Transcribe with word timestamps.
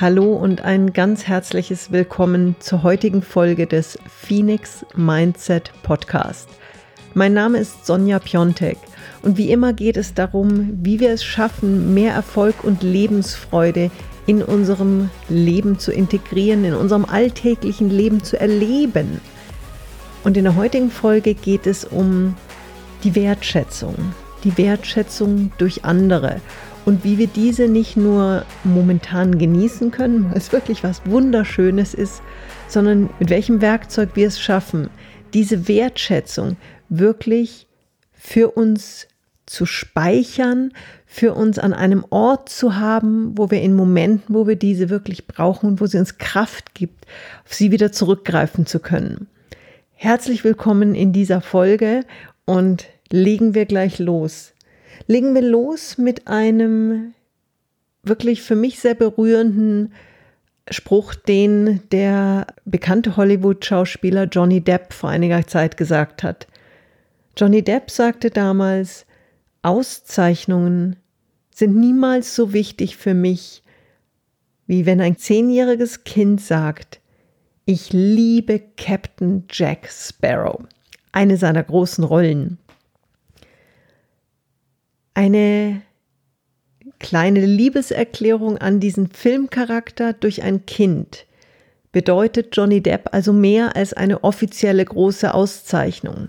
Hallo 0.00 0.32
und 0.32 0.62
ein 0.62 0.94
ganz 0.94 1.26
herzliches 1.26 1.92
Willkommen 1.92 2.56
zur 2.58 2.82
heutigen 2.84 3.20
Folge 3.20 3.66
des 3.66 3.98
Phoenix 4.08 4.86
Mindset 4.96 5.72
Podcast. 5.82 6.48
Mein 7.12 7.34
Name 7.34 7.58
ist 7.58 7.84
Sonja 7.84 8.18
Piontek 8.18 8.78
und 9.20 9.36
wie 9.36 9.50
immer 9.50 9.74
geht 9.74 9.98
es 9.98 10.14
darum, 10.14 10.70
wie 10.82 11.00
wir 11.00 11.10
es 11.10 11.22
schaffen, 11.22 11.92
mehr 11.92 12.14
Erfolg 12.14 12.64
und 12.64 12.82
Lebensfreude 12.82 13.90
in 14.26 14.42
unserem 14.42 15.10
Leben 15.28 15.78
zu 15.78 15.92
integrieren, 15.92 16.64
in 16.64 16.72
unserem 16.72 17.04
alltäglichen 17.04 17.90
Leben 17.90 18.24
zu 18.24 18.40
erleben. 18.40 19.20
Und 20.24 20.38
in 20.38 20.44
der 20.44 20.56
heutigen 20.56 20.90
Folge 20.90 21.34
geht 21.34 21.66
es 21.66 21.84
um 21.84 22.36
die 23.04 23.14
Wertschätzung, 23.14 23.96
die 24.44 24.56
Wertschätzung 24.56 25.52
durch 25.58 25.84
andere 25.84 26.40
und 26.84 27.04
wie 27.04 27.18
wir 27.18 27.26
diese 27.26 27.68
nicht 27.68 27.96
nur 27.96 28.44
momentan 28.64 29.38
genießen 29.38 29.90
können, 29.90 30.30
weil 30.30 30.38
es 30.38 30.52
wirklich 30.52 30.82
was 30.82 31.02
Wunderschönes 31.06 31.94
ist, 31.94 32.22
sondern 32.68 33.10
mit 33.18 33.30
welchem 33.30 33.60
Werkzeug 33.60 34.10
wir 34.14 34.28
es 34.28 34.40
schaffen, 34.40 34.90
diese 35.34 35.68
Wertschätzung 35.68 36.56
wirklich 36.88 37.66
für 38.12 38.50
uns 38.50 39.06
zu 39.46 39.66
speichern, 39.66 40.72
für 41.06 41.34
uns 41.34 41.58
an 41.58 41.72
einem 41.72 42.04
Ort 42.10 42.48
zu 42.48 42.76
haben, 42.76 43.36
wo 43.36 43.50
wir 43.50 43.60
in 43.60 43.74
Momenten, 43.74 44.34
wo 44.34 44.46
wir 44.46 44.56
diese 44.56 44.90
wirklich 44.90 45.26
brauchen 45.26 45.70
und 45.70 45.80
wo 45.80 45.86
sie 45.86 45.98
uns 45.98 46.18
Kraft 46.18 46.74
gibt, 46.74 47.06
auf 47.44 47.54
sie 47.54 47.72
wieder 47.72 47.90
zurückgreifen 47.90 48.66
zu 48.66 48.78
können. 48.78 49.26
Herzlich 49.94 50.44
willkommen 50.44 50.94
in 50.94 51.12
dieser 51.12 51.40
Folge 51.40 52.04
und 52.44 52.86
legen 53.10 53.54
wir 53.54 53.66
gleich 53.66 53.98
los. 53.98 54.52
Legen 55.06 55.34
wir 55.34 55.42
los 55.42 55.98
mit 55.98 56.28
einem 56.28 57.14
wirklich 58.02 58.42
für 58.42 58.56
mich 58.56 58.80
sehr 58.80 58.94
berührenden 58.94 59.92
Spruch, 60.70 61.14
den 61.14 61.80
der 61.90 62.46
bekannte 62.64 63.16
Hollywood-Schauspieler 63.16 64.24
Johnny 64.24 64.60
Depp 64.60 64.92
vor 64.92 65.10
einiger 65.10 65.46
Zeit 65.46 65.76
gesagt 65.76 66.22
hat. 66.22 66.46
Johnny 67.36 67.62
Depp 67.62 67.90
sagte 67.90 68.30
damals, 68.30 69.06
Auszeichnungen 69.62 70.96
sind 71.54 71.76
niemals 71.76 72.34
so 72.34 72.52
wichtig 72.52 72.96
für 72.96 73.14
mich, 73.14 73.62
wie 74.66 74.86
wenn 74.86 75.00
ein 75.00 75.16
zehnjähriges 75.16 76.04
Kind 76.04 76.40
sagt, 76.40 77.00
ich 77.64 77.92
liebe 77.92 78.62
Captain 78.76 79.44
Jack 79.50 79.88
Sparrow, 79.90 80.62
eine 81.12 81.36
seiner 81.36 81.62
großen 81.62 82.04
Rollen. 82.04 82.58
Eine 85.14 85.82
kleine 86.98 87.44
Liebeserklärung 87.44 88.58
an 88.58 88.80
diesen 88.80 89.08
Filmcharakter 89.08 90.12
durch 90.12 90.42
ein 90.42 90.66
Kind 90.66 91.26
bedeutet 91.92 92.56
Johnny 92.56 92.80
Depp 92.82 93.08
also 93.12 93.32
mehr 93.32 93.74
als 93.74 93.92
eine 93.92 94.22
offizielle 94.22 94.84
große 94.84 95.34
Auszeichnung. 95.34 96.28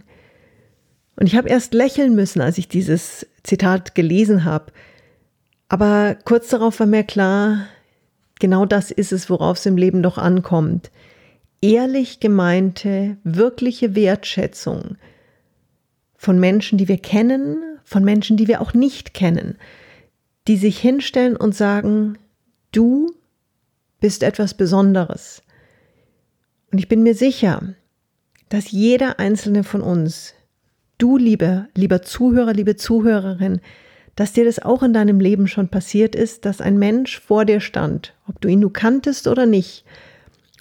Und 1.15 1.27
ich 1.27 1.35
habe 1.35 1.49
erst 1.49 1.73
lächeln 1.73 2.15
müssen, 2.15 2.41
als 2.41 2.57
ich 2.57 2.67
dieses 2.67 3.27
Zitat 3.43 3.93
gelesen 3.93 4.43
habe. 4.43 4.71
Aber 5.69 6.15
kurz 6.25 6.49
darauf 6.49 6.79
war 6.79 6.87
mir 6.87 7.03
klar, 7.03 7.67
genau 8.39 8.65
das 8.65 8.89
ist 8.89 9.11
es, 9.11 9.29
worauf 9.29 9.57
es 9.57 9.65
im 9.65 9.77
Leben 9.77 10.01
doch 10.01 10.17
ankommt. 10.17 10.89
Ehrlich 11.61 12.19
gemeinte, 12.19 13.17
wirkliche 13.23 13.93
Wertschätzung 13.93 14.97
von 16.17 16.39
Menschen, 16.39 16.79
die 16.79 16.87
wir 16.87 16.97
kennen, 16.97 17.70
von 17.91 18.05
Menschen, 18.05 18.37
die 18.37 18.47
wir 18.47 18.61
auch 18.61 18.73
nicht 18.73 19.13
kennen, 19.13 19.57
die 20.47 20.55
sich 20.55 20.79
hinstellen 20.79 21.35
und 21.35 21.53
sagen, 21.53 22.17
du 22.71 23.13
bist 23.99 24.23
etwas 24.23 24.53
Besonderes. 24.53 25.43
Und 26.71 26.77
ich 26.77 26.87
bin 26.87 27.03
mir 27.03 27.15
sicher, 27.15 27.75
dass 28.47 28.71
jeder 28.71 29.19
einzelne 29.19 29.65
von 29.65 29.81
uns, 29.81 30.33
du 30.99 31.17
lieber, 31.17 31.67
lieber 31.75 32.01
Zuhörer, 32.01 32.53
liebe 32.53 32.77
Zuhörerin, 32.77 33.59
dass 34.15 34.31
dir 34.31 34.45
das 34.45 34.59
auch 34.59 34.83
in 34.83 34.93
deinem 34.93 35.19
Leben 35.19 35.49
schon 35.49 35.67
passiert 35.67 36.15
ist, 36.15 36.45
dass 36.45 36.61
ein 36.61 36.79
Mensch 36.79 37.19
vor 37.19 37.43
dir 37.43 37.59
stand, 37.59 38.13
ob 38.25 38.39
du 38.39 38.47
ihn 38.47 38.61
nur 38.61 38.71
kanntest 38.71 39.27
oder 39.27 39.45
nicht, 39.45 39.83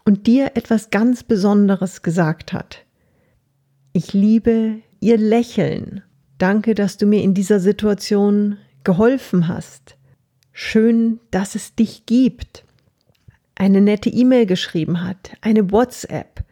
und 0.05 0.27
dir 0.27 0.57
etwas 0.57 0.91
ganz 0.91 1.23
Besonderes 1.23 2.03
gesagt 2.03 2.53
hat. 2.53 2.85
Ich 3.93 4.15
liebe 4.15 4.79
ihr 4.99 5.17
Lächeln 5.17 6.03
Danke, 6.41 6.75
dass 6.75 6.97
du 6.97 7.05
mir 7.05 7.23
in 7.23 7.34
dieser 7.34 7.61
Situation 7.61 8.56
geholfen 8.83 9.47
hast. 9.47 9.99
Schön, 10.53 11.21
dass 11.31 11.55
es 11.55 11.75
dich 11.75 12.06
gibt. 12.06 12.65
Eine 13.55 13.83
nette 13.83 14.09
E-Mail 14.09 14.47
geschrieben 14.47 15.05
hat, 15.05 15.33
eine 15.43 15.71
WhatsApp. 15.71 16.43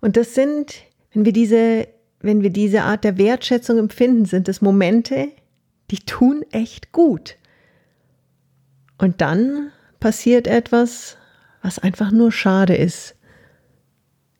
Und 0.00 0.16
das 0.16 0.36
sind, 0.36 0.84
wenn 1.12 1.24
wir 1.24 1.32
diese, 1.32 1.88
wenn 2.20 2.42
wir 2.42 2.50
diese 2.50 2.82
Art 2.82 3.02
der 3.02 3.18
Wertschätzung 3.18 3.76
empfinden, 3.78 4.24
sind 4.24 4.48
es 4.48 4.62
Momente, 4.62 5.32
die 5.90 5.98
tun 5.98 6.44
echt 6.52 6.92
gut. 6.92 7.34
Und 8.98 9.20
dann 9.20 9.72
passiert 9.98 10.46
etwas, 10.46 11.16
was 11.60 11.80
einfach 11.80 12.12
nur 12.12 12.30
schade 12.30 12.76
ist. 12.76 13.16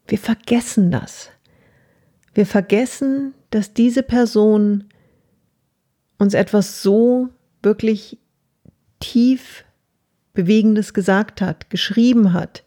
Wir 0.06 0.18
vergessen 0.18 0.92
das. 0.92 1.30
Wir 2.32 2.46
vergessen, 2.46 3.34
dass 3.54 3.74
diese 3.74 4.02
Person 4.02 4.84
uns 6.18 6.34
etwas 6.34 6.82
so 6.82 7.28
wirklich 7.62 8.18
tief 9.00 9.64
Bewegendes 10.34 10.94
gesagt 10.94 11.40
hat, 11.40 11.68
geschrieben 11.70 12.32
hat. 12.32 12.64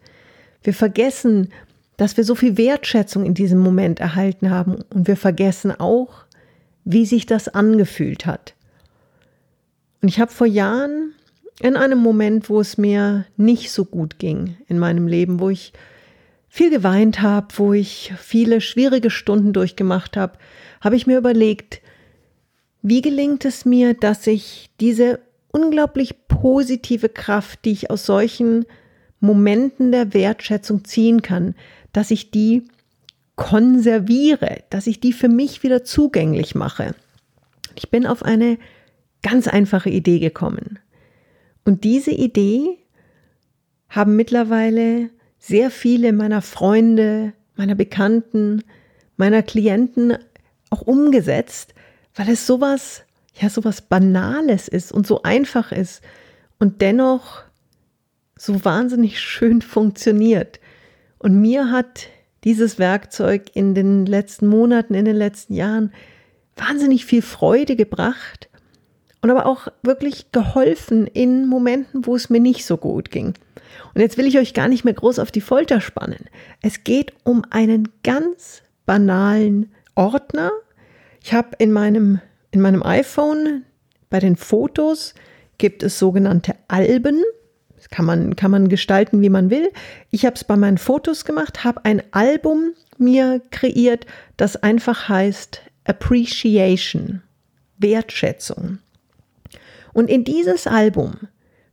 Wir 0.62 0.74
vergessen, 0.74 1.48
dass 1.96 2.16
wir 2.16 2.24
so 2.24 2.34
viel 2.34 2.56
Wertschätzung 2.56 3.24
in 3.24 3.34
diesem 3.34 3.58
Moment 3.58 4.00
erhalten 4.00 4.50
haben 4.50 4.76
und 4.94 5.08
wir 5.08 5.16
vergessen 5.16 5.72
auch, 5.72 6.24
wie 6.84 7.06
sich 7.06 7.26
das 7.26 7.48
angefühlt 7.48 8.26
hat. 8.26 8.54
Und 10.02 10.08
ich 10.08 10.20
habe 10.20 10.30
vor 10.30 10.46
Jahren 10.46 11.14
in 11.60 11.76
einem 11.76 11.98
Moment, 11.98 12.48
wo 12.48 12.60
es 12.60 12.78
mir 12.78 13.24
nicht 13.36 13.72
so 13.72 13.84
gut 13.84 14.18
ging 14.18 14.56
in 14.68 14.78
meinem 14.78 15.08
Leben, 15.08 15.40
wo 15.40 15.50
ich 15.50 15.72
viel 16.56 16.70
geweint 16.70 17.20
habe, 17.20 17.48
wo 17.56 17.74
ich 17.74 18.14
viele 18.18 18.62
schwierige 18.62 19.10
Stunden 19.10 19.52
durchgemacht 19.52 20.16
habe, 20.16 20.38
habe 20.80 20.96
ich 20.96 21.06
mir 21.06 21.18
überlegt, 21.18 21.82
wie 22.80 23.02
gelingt 23.02 23.44
es 23.44 23.66
mir, 23.66 23.92
dass 23.92 24.26
ich 24.26 24.70
diese 24.80 25.20
unglaublich 25.52 26.14
positive 26.28 27.10
Kraft, 27.10 27.66
die 27.66 27.72
ich 27.72 27.90
aus 27.90 28.06
solchen 28.06 28.64
Momenten 29.20 29.92
der 29.92 30.14
Wertschätzung 30.14 30.86
ziehen 30.86 31.20
kann, 31.20 31.54
dass 31.92 32.10
ich 32.10 32.30
die 32.30 32.62
konserviere, 33.34 34.62
dass 34.70 34.86
ich 34.86 34.98
die 34.98 35.12
für 35.12 35.28
mich 35.28 35.62
wieder 35.62 35.84
zugänglich 35.84 36.54
mache. 36.54 36.94
Ich 37.74 37.90
bin 37.90 38.06
auf 38.06 38.22
eine 38.22 38.56
ganz 39.22 39.46
einfache 39.46 39.90
Idee 39.90 40.20
gekommen. 40.20 40.78
Und 41.66 41.84
diese 41.84 42.12
Idee 42.12 42.78
haben 43.90 44.16
mittlerweile 44.16 45.10
sehr 45.38 45.70
viele 45.70 46.12
meiner 46.12 46.42
Freunde, 46.42 47.32
meiner 47.56 47.74
Bekannten, 47.74 48.62
meiner 49.16 49.42
Klienten 49.42 50.16
auch 50.70 50.82
umgesetzt, 50.82 51.74
weil 52.14 52.30
es 52.30 52.46
sowas, 52.46 53.02
ja, 53.34 53.48
sowas 53.48 53.82
Banales 53.82 54.68
ist 54.68 54.92
und 54.92 55.06
so 55.06 55.22
einfach 55.22 55.72
ist 55.72 56.02
und 56.58 56.80
dennoch 56.80 57.42
so 58.36 58.64
wahnsinnig 58.64 59.20
schön 59.20 59.62
funktioniert. 59.62 60.60
Und 61.18 61.40
mir 61.40 61.70
hat 61.70 62.08
dieses 62.44 62.78
Werkzeug 62.78 63.50
in 63.54 63.74
den 63.74 64.06
letzten 64.06 64.46
Monaten, 64.46 64.94
in 64.94 65.04
den 65.04 65.16
letzten 65.16 65.54
Jahren 65.54 65.92
wahnsinnig 66.56 67.04
viel 67.04 67.22
Freude 67.22 67.76
gebracht 67.76 68.45
und 69.26 69.36
aber 69.36 69.46
auch 69.46 69.66
wirklich 69.82 70.30
geholfen 70.30 71.08
in 71.08 71.48
Momenten, 71.48 72.06
wo 72.06 72.14
es 72.14 72.30
mir 72.30 72.38
nicht 72.38 72.64
so 72.64 72.76
gut 72.76 73.10
ging. 73.10 73.34
Und 73.92 74.00
jetzt 74.00 74.18
will 74.18 74.26
ich 74.28 74.38
euch 74.38 74.54
gar 74.54 74.68
nicht 74.68 74.84
mehr 74.84 74.94
groß 74.94 75.18
auf 75.18 75.32
die 75.32 75.40
Folter 75.40 75.80
spannen. 75.80 76.26
Es 76.62 76.84
geht 76.84 77.12
um 77.24 77.42
einen 77.50 77.88
ganz 78.04 78.62
banalen 78.84 79.72
Ordner. 79.96 80.52
Ich 81.24 81.32
habe 81.32 81.56
in 81.58 81.72
meinem, 81.72 82.20
in 82.52 82.60
meinem 82.60 82.84
iPhone 82.84 83.64
bei 84.10 84.20
den 84.20 84.36
Fotos 84.36 85.12
gibt 85.58 85.82
es 85.82 85.98
sogenannte 85.98 86.54
Alben. 86.68 87.24
Das 87.74 87.88
kann 87.88 88.04
man, 88.04 88.36
kann 88.36 88.52
man 88.52 88.68
gestalten, 88.68 89.22
wie 89.22 89.28
man 89.28 89.50
will. 89.50 89.72
Ich 90.12 90.24
habe 90.24 90.36
es 90.36 90.44
bei 90.44 90.54
meinen 90.54 90.78
Fotos 90.78 91.24
gemacht, 91.24 91.64
habe 91.64 91.84
ein 91.84 92.00
Album 92.12 92.74
mir 92.96 93.42
kreiert, 93.50 94.06
das 94.36 94.54
einfach 94.54 95.08
heißt 95.08 95.62
Appreciation, 95.84 97.22
Wertschätzung. 97.78 98.78
Und 99.96 100.10
in 100.10 100.24
dieses 100.24 100.66
Album 100.66 101.14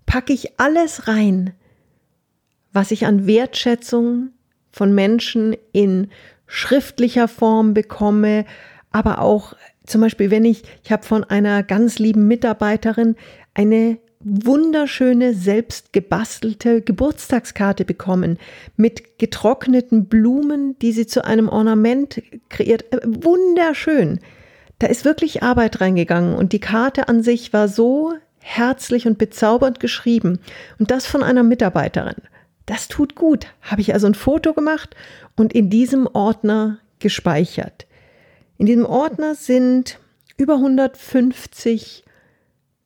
packe 0.05 0.31
ich 0.31 0.57
alles 0.57 1.09
rein, 1.09 1.51
was 2.71 2.91
ich 2.91 3.05
an 3.05 3.27
Wertschätzung 3.27 4.29
von 4.71 4.95
Menschen 4.95 5.57
in 5.73 6.07
schriftlicher 6.47 7.27
Form 7.27 7.73
bekomme, 7.73 8.45
aber 8.93 9.19
auch 9.19 9.57
zum 9.85 9.99
Beispiel, 9.99 10.31
wenn 10.31 10.45
ich, 10.45 10.63
ich 10.85 10.93
habe 10.93 11.03
von 11.03 11.25
einer 11.25 11.63
ganz 11.63 11.99
lieben 11.99 12.29
Mitarbeiterin 12.29 13.17
eine 13.55 13.97
wunderschöne, 14.21 15.33
selbst 15.33 15.91
gebastelte 15.91 16.81
Geburtstagskarte 16.81 17.83
bekommen 17.83 18.39
mit 18.77 19.19
getrockneten 19.19 20.05
Blumen, 20.05 20.79
die 20.79 20.93
sie 20.93 21.07
zu 21.07 21.25
einem 21.25 21.49
Ornament 21.49 22.23
kreiert. 22.47 22.85
Äh, 22.93 22.99
wunderschön. 23.03 24.21
Da 24.83 24.89
ist 24.89 25.05
wirklich 25.05 25.41
Arbeit 25.43 25.79
reingegangen 25.79 26.35
und 26.35 26.51
die 26.51 26.59
Karte 26.59 27.07
an 27.07 27.23
sich 27.23 27.53
war 27.53 27.69
so 27.69 28.15
herzlich 28.39 29.07
und 29.07 29.17
bezaubernd 29.17 29.79
geschrieben 29.79 30.39
und 30.77 30.91
das 30.91 31.05
von 31.05 31.23
einer 31.23 31.43
Mitarbeiterin. 31.43 32.17
Das 32.65 32.89
tut 32.89 33.15
gut. 33.15 33.47
Habe 33.61 33.79
ich 33.79 33.93
also 33.93 34.07
ein 34.07 34.13
Foto 34.13 34.53
gemacht 34.53 34.93
und 35.37 35.53
in 35.53 35.69
diesem 35.69 36.05
Ordner 36.05 36.79
gespeichert. 36.99 37.87
In 38.57 38.65
diesem 38.65 38.85
Ordner 38.85 39.35
sind 39.35 39.99
über 40.35 40.55
150 40.55 42.03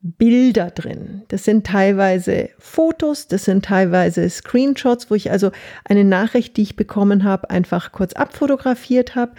Bilder 0.01 0.69
drin. 0.69 1.23
Das 1.29 1.45
sind 1.45 1.65
teilweise 1.65 2.49
Fotos, 2.59 3.27
das 3.27 3.45
sind 3.45 3.65
teilweise 3.65 4.29
Screenshots, 4.29 5.09
wo 5.09 5.15
ich 5.15 5.31
also 5.31 5.49
eine 5.83 6.03
Nachricht, 6.03 6.57
die 6.57 6.61
ich 6.61 6.75
bekommen 6.75 7.23
habe, 7.23 7.49
einfach 7.49 7.91
kurz 7.91 8.13
abfotografiert 8.13 9.15
habe. 9.15 9.31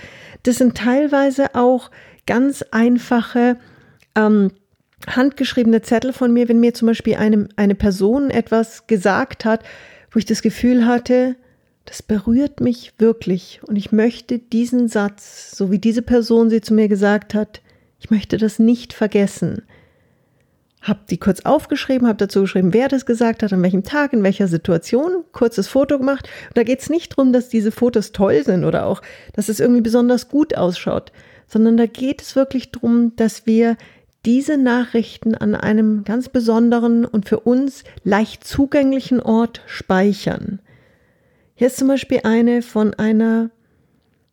Das 0.43 0.57
sind 0.57 0.77
teilweise 0.77 1.55
auch 1.55 1.93
ganz 2.29 2.63
einfache 2.71 3.57
ähm, 4.15 4.53
handgeschriebene 5.07 5.83
Zettel 5.83 6.13
von 6.13 6.33
mir, 6.33 6.49
wenn 6.49 6.61
mir 6.61 6.75
zum 6.75 6.87
Beispiel 6.87 7.17
eine, 7.17 7.49
eine 7.57 7.75
Person 7.75 8.31
etwas 8.31 8.87
gesagt 8.87 9.45
hat, 9.45 9.65
wo 10.11 10.19
ich 10.19 10.27
das 10.27 10.43
Gefühl 10.43 10.87
hatte, 10.87 11.37
das 11.87 12.03
berührt 12.03 12.61
mich 12.61 12.93
wirklich 12.99 13.61
und 13.67 13.77
ich 13.77 13.93
möchte 13.93 14.39
diesen 14.39 14.89
Satz, 14.89 15.57
so 15.57 15.71
wie 15.71 15.79
diese 15.79 16.03
Person 16.03 16.51
sie 16.51 16.61
zu 16.61 16.75
mir 16.75 16.89
gesagt 16.89 17.35
hat, 17.35 17.63
ich 17.99 18.11
möchte 18.11 18.37
das 18.37 18.59
nicht 18.59 18.93
vergessen. 18.93 19.63
Hab 20.83 21.07
die 21.07 21.17
kurz 21.17 21.41
aufgeschrieben, 21.41 22.07
habe 22.07 22.19
dazu 22.19 22.43
geschrieben, 22.43 22.75
wer 22.75 22.89
das 22.89 23.07
gesagt 23.07 23.43
hat, 23.43 23.55
an 23.55 23.63
welchem 23.63 23.85
Tag, 23.85 24.13
in 24.13 24.23
welcher 24.23 24.49
Situation, 24.49 25.25
kurzes 25.33 25.67
Foto 25.67 25.99
gemacht. 25.99 26.29
Und 26.49 26.59
da 26.59 26.63
geht 26.63 26.81
es 26.81 26.91
nicht 26.91 27.13
darum, 27.13 27.33
dass 27.33 27.49
diese 27.49 27.73
Fotos 27.73 28.13
toll 28.13 28.45
sind 28.45 28.65
oder 28.65 28.85
auch, 28.85 29.01
dass 29.33 29.49
es 29.49 29.61
irgendwie 29.61 29.81
besonders 29.81 30.29
gut 30.29 30.57
ausschaut, 30.57 31.11
sondern 31.49 31.77
da 31.77 31.87
geht 31.87 32.23
es 32.23 32.37
wirklich 32.37 32.71
darum, 32.71 33.17
dass 33.17 33.47
wir 33.47 33.77
diese 34.25 34.59
Nachrichten 34.59 35.35
an 35.35 35.55
einem 35.55 36.05
ganz 36.05 36.29
besonderen 36.29 37.05
und 37.05 37.29
für 37.29 37.41
uns 37.41 37.85
leicht 38.05 38.45
zugänglichen 38.45 39.21
Ort 39.21 39.63
speichern. 39.67 40.61
Hier 41.55 41.69
ist 41.69 41.79
zum 41.79 41.89
Beispiel 41.89 42.21
eine 42.25 42.63
von 42.63 42.95
einer 42.95 43.51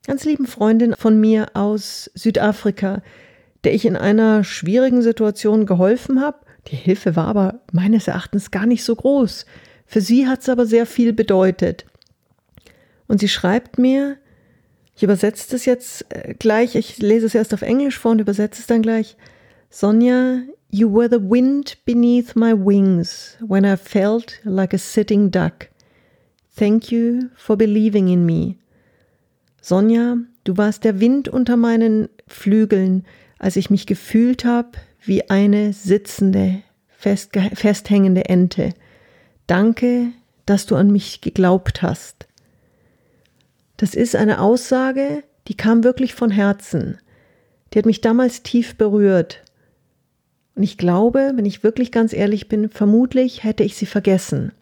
ganz 0.06 0.26
lieben 0.26 0.46
Freundin 0.46 0.96
von 0.96 1.20
mir 1.20 1.48
aus 1.54 2.12
Südafrika, 2.14 3.02
der 3.64 3.74
ich 3.74 3.86
in 3.86 3.96
einer 3.96 4.44
schwierigen 4.44 5.02
Situation 5.02 5.66
geholfen 5.66 6.22
habe. 6.22 6.38
Die 6.68 6.76
Hilfe 6.76 7.16
war 7.16 7.28
aber 7.28 7.62
meines 7.72 8.08
Erachtens 8.08 8.52
gar 8.52 8.66
nicht 8.66 8.84
so 8.84 8.96
groß. 8.96 9.46
Für 9.86 10.02
sie 10.02 10.28
hat 10.28 10.42
es 10.42 10.50
aber 10.50 10.66
sehr 10.66 10.86
viel 10.86 11.14
bedeutet. 11.14 11.86
Und 13.08 13.20
sie 13.20 13.28
schreibt 13.28 13.78
mir, 13.78 14.18
ich 14.96 15.04
übersetze 15.04 15.56
es 15.56 15.66
jetzt 15.66 16.06
äh, 16.10 16.34
gleich, 16.34 16.76
ich 16.76 16.98
lese 17.00 17.26
es 17.26 17.36
erst 17.36 17.54
auf 17.54 17.62
Englisch 17.62 18.00
vor 18.00 18.12
und 18.12 18.20
übersetze 18.20 18.62
es 18.62 18.68
dann 18.68 18.82
gleich. 18.82 19.18
Sonja, 19.70 20.42
you 20.70 20.92
were 20.94 21.10
the 21.10 21.22
wind 21.22 21.78
beneath 21.86 22.36
my 22.36 22.54
wings 22.54 23.38
when 23.46 23.66
I 23.66 23.76
felt 23.76 24.40
like 24.44 24.74
a 24.74 24.78
sitting 24.78 25.32
duck. 25.32 25.68
Thank 26.56 26.92
you 26.92 27.30
for 27.36 27.58
believing 27.58 28.08
in 28.08 28.26
me. 28.26 28.56
Sonja, 29.62 30.18
du 30.46 30.56
warst 30.56 30.86
der 30.86 31.02
Wind 31.02 31.28
unter 31.28 31.58
meinen 31.58 32.08
Flügeln, 32.28 33.04
als 33.38 33.58
ich 33.58 33.70
mich 33.70 33.86
gefühlt 33.88 34.46
habe 34.46 34.70
wie 35.02 35.30
eine 35.30 35.74
sitzende, 35.74 36.62
festhängende 36.98 38.26
Ente. 38.26 38.74
Danke, 39.48 40.12
dass 40.46 40.66
du 40.66 40.76
an 40.76 40.92
mich 40.92 41.20
geglaubt 41.20 41.82
hast. 41.82 42.25
Das 43.78 43.94
ist 43.94 44.16
eine 44.16 44.40
Aussage, 44.40 45.24
die 45.48 45.56
kam 45.56 45.84
wirklich 45.84 46.14
von 46.14 46.32
Herzen. 46.32 46.98
Die 47.74 47.80
hat 47.80 47.86
mich 47.86 48.02
damals 48.02 48.44
tief 48.44 48.76
berührt. 48.76 49.44
Und 50.56 50.64
ich 50.64 50.78
glaube, 50.78 51.34
wenn 51.36 51.46
ich 51.46 51.64
wirklich 51.64 51.92
ganz 51.92 52.14
ehrlich 52.14 52.48
bin, 52.48 52.70
vermutlich 52.70 53.44
hätte 53.44 53.64
ich 53.64 53.76
sie 53.76 53.86
vergessen. 53.86 54.54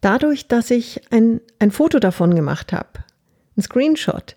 Dadurch, 0.00 0.48
dass 0.48 0.70
ich 0.70 1.00
ein, 1.10 1.40
ein 1.58 1.70
Foto 1.70 1.98
davon 1.98 2.34
gemacht 2.34 2.72
habe, 2.72 3.04
ein 3.56 3.62
Screenshot, 3.62 4.34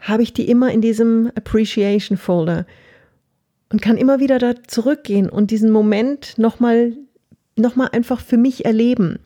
habe 0.00 0.22
ich 0.22 0.32
die 0.32 0.48
immer 0.48 0.70
in 0.72 0.80
diesem 0.80 1.30
Appreciation 1.34 2.16
Folder 2.16 2.66
und 3.70 3.82
kann 3.82 3.98
immer 3.98 4.18
wieder 4.18 4.38
da 4.38 4.54
zurückgehen 4.66 5.28
und 5.28 5.50
diesen 5.50 5.70
Moment 5.70 6.38
nochmal 6.38 6.96
noch 7.56 7.76
mal 7.76 7.88
einfach 7.88 8.20
für 8.20 8.36
mich 8.36 8.64
erleben. 8.64 9.18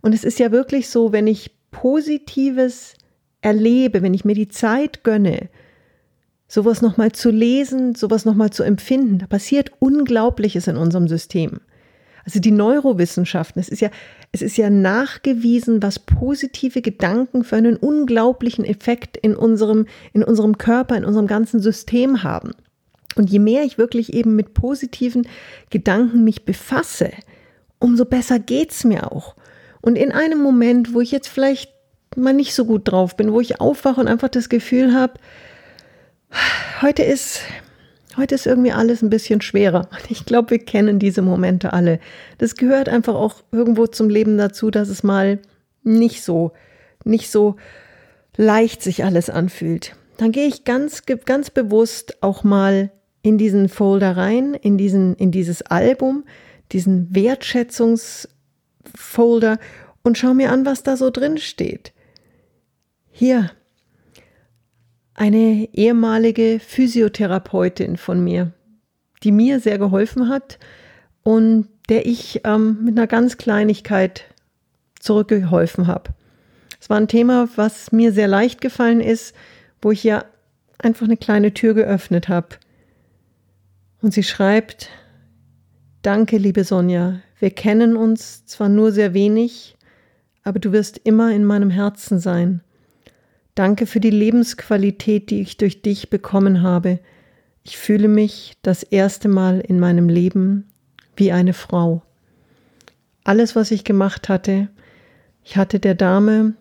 Und 0.00 0.12
es 0.12 0.24
ist 0.24 0.38
ja 0.38 0.50
wirklich 0.50 0.88
so, 0.88 1.12
wenn 1.12 1.26
ich 1.26 1.52
Positives 1.70 2.94
erlebe, 3.40 4.02
wenn 4.02 4.14
ich 4.14 4.24
mir 4.24 4.34
die 4.34 4.48
Zeit 4.48 5.04
gönne, 5.04 5.48
sowas 6.48 6.82
nochmal 6.82 7.12
zu 7.12 7.30
lesen, 7.30 7.94
sowas 7.94 8.24
nochmal 8.24 8.50
zu 8.50 8.62
empfinden, 8.62 9.18
da 9.18 9.26
passiert 9.26 9.70
Unglaubliches 9.78 10.66
in 10.66 10.76
unserem 10.76 11.08
System. 11.08 11.60
Also 12.24 12.40
die 12.40 12.50
Neurowissenschaften, 12.50 13.60
es 13.60 13.68
ist 13.68 13.80
ja, 13.80 13.90
es 14.32 14.42
ist 14.42 14.56
ja 14.56 14.68
nachgewiesen, 14.68 15.82
was 15.82 15.98
positive 15.98 16.82
Gedanken 16.82 17.44
für 17.44 17.56
einen 17.56 17.76
unglaublichen 17.76 18.64
Effekt 18.64 19.16
in 19.16 19.34
unserem, 19.34 19.86
in 20.12 20.22
unserem 20.22 20.58
Körper, 20.58 20.96
in 20.96 21.04
unserem 21.04 21.26
ganzen 21.26 21.60
System 21.60 22.22
haben. 22.22 22.52
Und 23.16 23.30
je 23.30 23.38
mehr 23.38 23.64
ich 23.64 23.78
wirklich 23.78 24.12
eben 24.12 24.36
mit 24.36 24.54
positiven 24.54 25.26
Gedanken 25.70 26.24
mich 26.24 26.44
befasse, 26.44 27.10
umso 27.78 28.04
besser 28.04 28.38
geht's 28.38 28.84
mir 28.84 29.10
auch. 29.10 29.34
Und 29.80 29.96
in 29.96 30.12
einem 30.12 30.42
Moment, 30.42 30.94
wo 30.94 31.00
ich 31.00 31.10
jetzt 31.10 31.28
vielleicht 31.28 31.72
mal 32.16 32.32
nicht 32.32 32.54
so 32.54 32.64
gut 32.64 32.90
drauf 32.90 33.16
bin, 33.16 33.32
wo 33.32 33.40
ich 33.40 33.60
aufwache 33.60 34.00
und 34.00 34.08
einfach 34.08 34.28
das 34.28 34.48
Gefühl 34.48 34.94
habe, 34.94 35.14
heute 36.82 37.02
ist, 37.02 37.40
heute 38.16 38.34
ist 38.34 38.46
irgendwie 38.46 38.72
alles 38.72 39.02
ein 39.02 39.10
bisschen 39.10 39.40
schwerer. 39.40 39.88
Ich 40.08 40.26
glaube, 40.26 40.50
wir 40.50 40.58
kennen 40.58 40.98
diese 40.98 41.22
Momente 41.22 41.72
alle. 41.72 42.00
Das 42.38 42.56
gehört 42.56 42.88
einfach 42.88 43.14
auch 43.14 43.36
irgendwo 43.52 43.86
zum 43.86 44.08
Leben 44.08 44.38
dazu, 44.38 44.70
dass 44.70 44.88
es 44.88 45.02
mal 45.02 45.38
nicht 45.82 46.22
so, 46.22 46.52
nicht 47.04 47.30
so 47.30 47.56
leicht 48.36 48.82
sich 48.82 49.04
alles 49.04 49.30
anfühlt. 49.30 49.94
Dann 50.16 50.32
gehe 50.32 50.48
ich 50.48 50.64
ganz, 50.64 51.02
ganz 51.06 51.50
bewusst 51.50 52.22
auch 52.22 52.42
mal 52.44 52.90
in 53.22 53.38
diesen 53.38 53.68
Folder 53.68 54.16
rein, 54.16 54.54
in 54.54 54.78
diesen, 54.78 55.14
in 55.14 55.30
dieses 55.30 55.62
Album, 55.62 56.24
diesen 56.72 57.14
Wertschätzungsfolder 57.14 59.58
und 60.02 60.18
schaue 60.18 60.34
mir 60.34 60.50
an, 60.50 60.66
was 60.66 60.82
da 60.82 60.96
so 60.96 61.10
drin 61.10 61.38
steht. 61.38 61.92
Hier, 63.10 63.50
eine 65.14 65.68
ehemalige 65.72 66.60
Physiotherapeutin 66.60 67.96
von 67.96 68.22
mir, 68.24 68.52
die 69.22 69.32
mir 69.32 69.60
sehr 69.60 69.78
geholfen 69.78 70.28
hat 70.28 70.58
und 71.22 71.68
der 71.88 72.06
ich 72.06 72.40
ähm, 72.44 72.78
mit 72.84 72.96
einer 72.96 73.06
ganz 73.06 73.36
Kleinigkeit 73.36 74.24
zurückgeholfen 74.98 75.86
habe. 75.86 76.14
Es 76.80 76.88
war 76.88 76.96
ein 76.96 77.08
Thema, 77.08 77.48
was 77.56 77.92
mir 77.92 78.12
sehr 78.12 78.28
leicht 78.28 78.60
gefallen 78.60 79.00
ist, 79.00 79.34
wo 79.82 79.90
ich 79.90 80.04
ja 80.04 80.24
einfach 80.78 81.06
eine 81.06 81.16
kleine 81.16 81.52
Tür 81.52 81.74
geöffnet 81.74 82.28
habe. 82.28 82.56
Und 84.00 84.14
sie 84.14 84.22
schreibt, 84.22 84.88
Danke, 86.02 86.38
liebe 86.38 86.64
Sonja, 86.64 87.20
wir 87.38 87.50
kennen 87.50 87.94
uns 87.94 88.46
zwar 88.46 88.70
nur 88.70 88.90
sehr 88.90 89.12
wenig, 89.12 89.76
aber 90.44 90.58
du 90.58 90.72
wirst 90.72 90.98
immer 91.04 91.30
in 91.32 91.44
meinem 91.44 91.68
Herzen 91.68 92.18
sein. 92.18 92.62
Danke 93.60 93.84
für 93.84 94.00
die 94.00 94.08
Lebensqualität, 94.08 95.28
die 95.28 95.42
ich 95.42 95.58
durch 95.58 95.82
dich 95.82 96.08
bekommen 96.08 96.62
habe. 96.62 96.98
Ich 97.62 97.76
fühle 97.76 98.08
mich 98.08 98.56
das 98.62 98.82
erste 98.82 99.28
Mal 99.28 99.60
in 99.60 99.78
meinem 99.78 100.08
Leben 100.08 100.64
wie 101.14 101.30
eine 101.30 101.52
Frau. 101.52 102.00
Alles, 103.22 103.54
was 103.56 103.70
ich 103.70 103.84
gemacht 103.84 104.30
hatte, 104.30 104.68
ich 105.44 105.58
hatte 105.58 105.78
der 105.78 105.94
Dame 105.94 106.54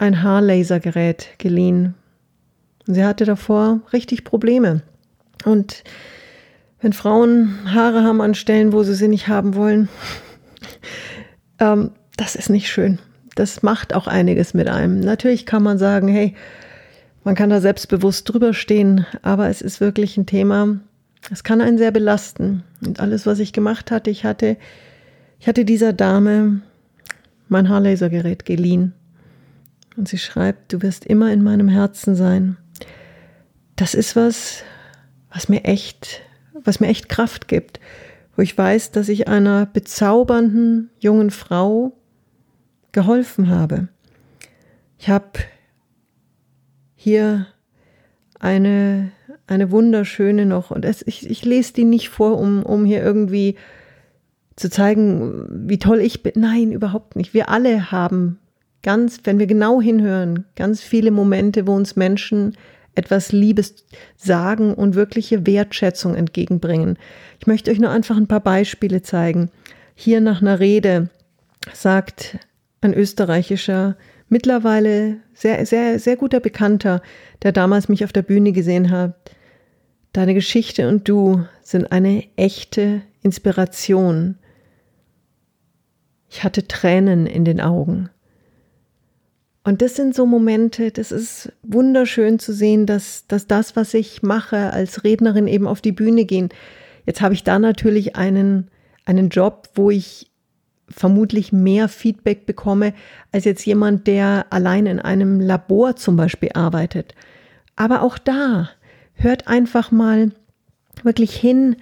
ein 0.00 0.20
Haarlasergerät 0.24 1.28
geliehen. 1.38 1.94
Sie 2.86 3.04
hatte 3.04 3.24
davor 3.24 3.78
richtig 3.92 4.24
Probleme. 4.24 4.82
Und 5.44 5.84
wenn 6.80 6.92
Frauen 6.92 7.72
Haare 7.72 8.02
haben 8.02 8.20
an 8.20 8.34
Stellen, 8.34 8.72
wo 8.72 8.82
sie 8.82 8.96
sie 8.96 9.06
nicht 9.06 9.28
haben 9.28 9.54
wollen, 9.54 9.88
ähm, 11.60 11.92
das 12.16 12.34
ist 12.34 12.50
nicht 12.50 12.68
schön 12.68 12.98
das 13.40 13.62
macht 13.62 13.94
auch 13.94 14.06
einiges 14.06 14.52
mit 14.52 14.68
einem. 14.68 15.00
Natürlich 15.00 15.46
kann 15.46 15.62
man 15.62 15.78
sagen, 15.78 16.08
hey, 16.08 16.34
man 17.24 17.34
kann 17.34 17.48
da 17.48 17.62
selbstbewusst 17.62 18.28
drüber 18.28 18.52
stehen, 18.52 19.06
aber 19.22 19.48
es 19.48 19.62
ist 19.62 19.80
wirklich 19.80 20.18
ein 20.18 20.26
Thema, 20.26 20.78
es 21.30 21.42
kann 21.42 21.62
einen 21.62 21.78
sehr 21.78 21.90
belasten. 21.90 22.64
Und 22.84 23.00
alles, 23.00 23.24
was 23.24 23.38
ich 23.38 23.54
gemacht 23.54 23.90
hatte, 23.90 24.10
ich 24.10 24.26
hatte, 24.26 24.58
ich 25.38 25.48
hatte 25.48 25.64
dieser 25.64 25.94
Dame 25.94 26.60
mein 27.48 27.70
Haarlasergerät 27.70 28.44
geliehen. 28.44 28.92
Und 29.96 30.06
sie 30.06 30.18
schreibt, 30.18 30.74
du 30.74 30.82
wirst 30.82 31.06
immer 31.06 31.32
in 31.32 31.42
meinem 31.42 31.68
Herzen 31.68 32.14
sein. 32.14 32.58
Das 33.74 33.94
ist 33.94 34.16
was, 34.16 34.64
was 35.32 35.48
mir 35.48 35.64
echt, 35.64 36.20
was 36.62 36.78
mir 36.78 36.88
echt 36.88 37.08
Kraft 37.08 37.48
gibt. 37.48 37.80
Wo 38.36 38.42
ich 38.42 38.56
weiß, 38.56 38.92
dass 38.92 39.08
ich 39.08 39.28
einer 39.28 39.64
bezaubernden 39.64 40.90
jungen 41.00 41.30
Frau 41.30 41.96
geholfen 42.92 43.48
habe. 43.48 43.88
Ich 44.98 45.08
habe 45.08 45.40
hier 46.96 47.46
eine, 48.38 49.12
eine 49.46 49.70
wunderschöne 49.70 50.46
noch, 50.46 50.70
und 50.70 50.84
es, 50.84 51.06
ich, 51.06 51.28
ich 51.28 51.44
lese 51.44 51.72
die 51.72 51.84
nicht 51.84 52.08
vor, 52.08 52.38
um, 52.38 52.62
um 52.62 52.84
hier 52.84 53.02
irgendwie 53.02 53.56
zu 54.56 54.68
zeigen, 54.68 55.46
wie 55.68 55.78
toll 55.78 56.00
ich 56.00 56.22
bin. 56.22 56.32
Nein, 56.36 56.72
überhaupt 56.72 57.16
nicht. 57.16 57.32
Wir 57.32 57.48
alle 57.48 57.90
haben 57.90 58.38
ganz, 58.82 59.20
wenn 59.24 59.38
wir 59.38 59.46
genau 59.46 59.80
hinhören, 59.80 60.44
ganz 60.56 60.82
viele 60.82 61.10
Momente, 61.10 61.66
wo 61.66 61.74
uns 61.74 61.96
Menschen 61.96 62.56
etwas 62.94 63.32
Liebes 63.32 63.86
sagen 64.16 64.74
und 64.74 64.94
wirkliche 64.94 65.46
Wertschätzung 65.46 66.14
entgegenbringen. 66.14 66.98
Ich 67.38 67.46
möchte 67.46 67.70
euch 67.70 67.78
nur 67.78 67.90
einfach 67.90 68.16
ein 68.16 68.26
paar 68.26 68.40
Beispiele 68.40 69.00
zeigen. 69.00 69.50
Hier 69.94 70.20
nach 70.20 70.42
einer 70.42 70.60
Rede 70.60 71.08
sagt 71.72 72.38
ein 72.80 72.94
österreichischer, 72.94 73.96
mittlerweile 74.28 75.18
sehr, 75.34 75.64
sehr, 75.66 75.98
sehr 75.98 76.16
guter 76.16 76.40
Bekannter, 76.40 77.02
der 77.42 77.52
damals 77.52 77.88
mich 77.88 78.04
auf 78.04 78.12
der 78.12 78.22
Bühne 78.22 78.52
gesehen 78.52 78.90
hat, 78.90 79.14
deine 80.12 80.34
Geschichte 80.34 80.88
und 80.88 81.08
du 81.08 81.44
sind 81.62 81.92
eine 81.92 82.24
echte 82.36 83.02
Inspiration. 83.22 84.38
Ich 86.28 86.42
hatte 86.42 86.66
Tränen 86.66 87.26
in 87.26 87.44
den 87.44 87.60
Augen. 87.60 88.08
Und 89.62 89.82
das 89.82 89.94
sind 89.94 90.14
so 90.14 90.24
Momente, 90.24 90.90
das 90.90 91.12
ist 91.12 91.52
wunderschön 91.62 92.38
zu 92.38 92.54
sehen, 92.54 92.86
dass, 92.86 93.26
dass 93.26 93.46
das, 93.46 93.76
was 93.76 93.92
ich 93.92 94.22
mache 94.22 94.72
als 94.72 95.04
Rednerin 95.04 95.46
eben 95.46 95.66
auf 95.66 95.82
die 95.82 95.92
Bühne 95.92 96.24
gehen. 96.24 96.48
Jetzt 97.04 97.20
habe 97.20 97.34
ich 97.34 97.44
da 97.44 97.58
natürlich 97.58 98.16
einen, 98.16 98.70
einen 99.04 99.28
Job, 99.28 99.68
wo 99.74 99.90
ich 99.90 100.29
vermutlich 100.90 101.52
mehr 101.52 101.88
Feedback 101.88 102.46
bekomme 102.46 102.92
als 103.32 103.44
jetzt 103.44 103.64
jemand, 103.64 104.06
der 104.06 104.46
allein 104.50 104.86
in 104.86 104.98
einem 104.98 105.40
Labor 105.40 105.96
zum 105.96 106.16
Beispiel 106.16 106.50
arbeitet. 106.54 107.14
Aber 107.76 108.02
auch 108.02 108.18
da 108.18 108.70
hört 109.14 109.48
einfach 109.48 109.90
mal 109.90 110.32
wirklich 111.02 111.34
hin, 111.34 111.76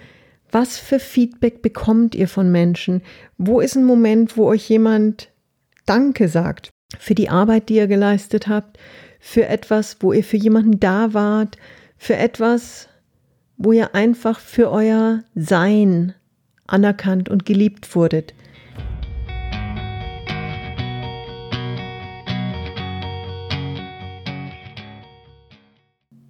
was 0.51 0.77
für 0.77 0.99
Feedback 0.99 1.61
bekommt 1.61 2.15
ihr 2.15 2.27
von 2.27 2.51
Menschen? 2.51 3.01
Wo 3.37 3.59
ist 3.59 3.75
ein 3.75 3.85
Moment, 3.85 4.37
wo 4.37 4.45
euch 4.45 4.67
jemand 4.69 5.29
Danke 5.85 6.27
sagt? 6.27 6.71
für 6.97 7.15
die 7.15 7.29
Arbeit, 7.29 7.69
die 7.69 7.75
ihr 7.75 7.87
geleistet 7.87 8.47
habt, 8.47 8.77
für 9.19 9.47
etwas, 9.47 9.97
wo 9.99 10.13
ihr 10.13 10.23
für 10.23 10.37
jemanden 10.37 10.79
da 10.79 11.13
wart, 11.13 11.57
für 11.97 12.15
etwas, 12.15 12.87
wo 13.57 13.73
ihr 13.73 13.93
einfach 13.93 14.39
für 14.39 14.71
euer 14.71 15.23
Sein 15.35 16.13
anerkannt 16.65 17.29
und 17.29 17.45
geliebt 17.45 17.93
wurdet. 17.95 18.33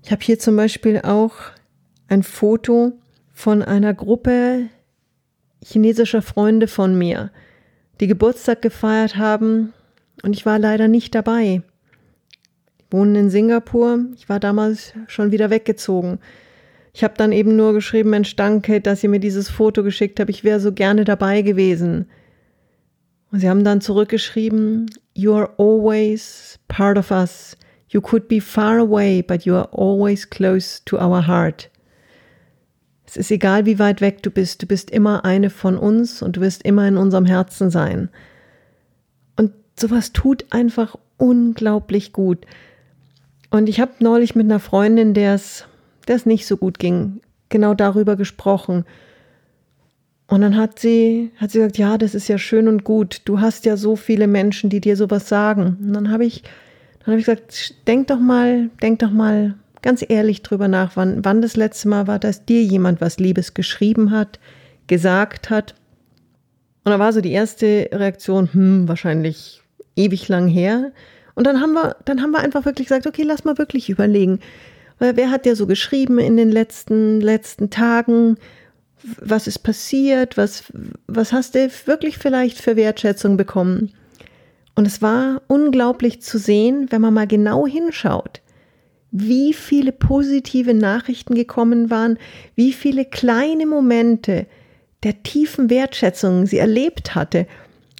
Ich 0.09 0.11
habe 0.11 0.23
hier 0.23 0.39
zum 0.39 0.55
Beispiel 0.55 1.01
auch 1.03 1.35
ein 2.07 2.23
Foto 2.23 2.93
von 3.31 3.61
einer 3.61 3.93
Gruppe 3.93 4.67
chinesischer 5.63 6.23
Freunde 6.23 6.65
von 6.65 6.97
mir, 6.97 7.29
die 7.99 8.07
Geburtstag 8.07 8.63
gefeiert 8.63 9.17
haben 9.17 9.71
und 10.23 10.35
ich 10.35 10.47
war 10.47 10.57
leider 10.57 10.87
nicht 10.87 11.13
dabei. 11.13 11.61
Die 12.79 12.85
wohnen 12.89 13.13
in 13.13 13.29
Singapur. 13.29 13.99
Ich 14.15 14.27
war 14.27 14.39
damals 14.39 14.93
schon 15.05 15.31
wieder 15.31 15.51
weggezogen. 15.51 16.17
Ich 16.91 17.03
habe 17.03 17.13
dann 17.15 17.31
eben 17.31 17.55
nur 17.55 17.73
geschrieben, 17.73 18.09
Mensch, 18.09 18.35
danke, 18.35 18.81
dass 18.81 19.03
ihr 19.03 19.09
mir 19.09 19.19
dieses 19.19 19.47
Foto 19.47 19.83
geschickt 19.83 20.19
habt. 20.19 20.31
Ich 20.31 20.43
wäre 20.43 20.59
so 20.59 20.71
gerne 20.71 21.03
dabei 21.03 21.43
gewesen. 21.43 22.09
Und 23.31 23.41
sie 23.41 23.49
haben 23.49 23.63
dann 23.63 23.79
zurückgeschrieben, 23.79 24.89
You 25.13 25.35
are 25.35 25.53
always 25.59 26.57
part 26.67 26.97
of 26.97 27.11
us. 27.11 27.55
You 27.89 28.01
could 28.01 28.27
be 28.27 28.39
far 28.39 28.77
away, 28.77 29.21
but 29.21 29.45
you 29.45 29.55
are 29.55 29.69
always 29.71 30.29
close 30.29 30.81
to 30.85 30.97
our 30.97 31.27
heart. 31.27 31.69
Es 33.05 33.17
ist 33.17 33.31
egal, 33.31 33.65
wie 33.65 33.79
weit 33.79 34.01
weg 34.01 34.21
du 34.21 34.29
bist, 34.29 34.61
du 34.61 34.67
bist 34.67 34.91
immer 34.91 35.25
eine 35.25 35.49
von 35.49 35.77
uns 35.77 36.21
und 36.21 36.37
du 36.37 36.41
wirst 36.41 36.63
immer 36.63 36.87
in 36.87 36.97
unserem 36.97 37.25
Herzen 37.25 37.71
sein 37.71 38.09
sowas 39.79 40.13
tut 40.13 40.45
einfach 40.49 40.95
unglaublich 41.17 42.13
gut. 42.13 42.45
Und 43.49 43.69
ich 43.69 43.79
habe 43.79 43.93
neulich 43.99 44.35
mit 44.35 44.45
einer 44.45 44.59
Freundin, 44.59 45.13
der 45.13 45.33
es 45.33 45.65
nicht 46.25 46.45
so 46.45 46.57
gut 46.57 46.79
ging, 46.79 47.21
genau 47.49 47.73
darüber 47.73 48.15
gesprochen. 48.15 48.85
Und 50.27 50.41
dann 50.41 50.55
hat 50.55 50.79
sie, 50.79 51.31
hat 51.37 51.51
sie 51.51 51.59
gesagt, 51.59 51.77
ja, 51.77 51.97
das 51.97 52.13
ist 52.13 52.27
ja 52.27 52.37
schön 52.37 52.67
und 52.67 52.83
gut. 52.83 53.21
Du 53.25 53.39
hast 53.39 53.65
ja 53.65 53.77
so 53.77 53.95
viele 53.95 54.27
Menschen, 54.27 54.69
die 54.69 54.81
dir 54.81 54.95
sowas 54.95 55.27
sagen. 55.27 55.77
Und 55.81 55.93
dann 55.93 56.11
habe 56.11 56.25
ich, 56.25 56.43
dann 57.09 57.13
habe 57.15 57.21
ich 57.21 57.25
gesagt, 57.25 57.87
denk 57.87 58.05
doch 58.05 58.19
mal, 58.19 58.69
denk 58.83 58.99
doch 58.99 59.09
mal 59.09 59.55
ganz 59.81 60.05
ehrlich 60.07 60.43
drüber 60.43 60.67
nach, 60.67 60.95
wann, 60.95 61.25
wann 61.25 61.41
das 61.41 61.57
letzte 61.57 61.87
Mal 61.87 62.05
war, 62.05 62.19
dass 62.19 62.45
dir 62.45 62.61
jemand 62.61 63.01
was 63.01 63.17
Liebes 63.17 63.55
geschrieben 63.55 64.11
hat, 64.11 64.39
gesagt 64.85 65.49
hat. 65.49 65.73
Und 66.83 66.91
da 66.91 66.99
war 66.99 67.11
so 67.11 67.21
die 67.21 67.31
erste 67.31 67.89
Reaktion, 67.91 68.53
hm, 68.53 68.87
wahrscheinlich 68.87 69.63
ewig 69.95 70.27
lang 70.27 70.47
her. 70.47 70.91
Und 71.33 71.47
dann 71.47 71.61
haben 71.61 71.73
wir, 71.73 71.95
dann 72.05 72.21
haben 72.21 72.29
wir 72.29 72.41
einfach 72.41 72.65
wirklich 72.65 72.89
gesagt, 72.89 73.07
okay, 73.07 73.23
lass 73.23 73.43
mal 73.43 73.57
wirklich 73.57 73.89
überlegen. 73.89 74.39
Wer 74.99 75.31
hat 75.31 75.47
ja 75.47 75.55
so 75.55 75.65
geschrieben 75.65 76.19
in 76.19 76.37
den 76.37 76.51
letzten, 76.51 77.21
letzten 77.21 77.71
Tagen? 77.71 78.37
Was 79.01 79.47
ist 79.47 79.59
passiert? 79.59 80.37
Was, 80.37 80.65
was 81.07 81.33
hast 81.33 81.55
du 81.55 81.71
wirklich 81.85 82.19
vielleicht 82.19 82.59
für 82.59 82.75
Wertschätzung 82.75 83.35
bekommen? 83.35 83.93
Und 84.79 84.85
es 84.85 85.01
war 85.01 85.41
unglaublich 85.47 86.21
zu 86.21 86.39
sehen, 86.39 86.87
wenn 86.89 87.01
man 87.01 87.13
mal 87.13 87.27
genau 87.27 87.67
hinschaut, 87.67 88.39
wie 89.11 89.51
viele 89.51 89.91
positive 89.91 90.73
Nachrichten 90.73 91.35
gekommen 91.35 91.89
waren, 91.89 92.17
wie 92.55 92.71
viele 92.71 93.03
kleine 93.03 93.65
Momente 93.65 94.47
der 95.03 95.21
tiefen 95.21 95.69
Wertschätzung 95.69 96.45
sie 96.45 96.59
erlebt 96.59 97.13
hatte 97.13 97.45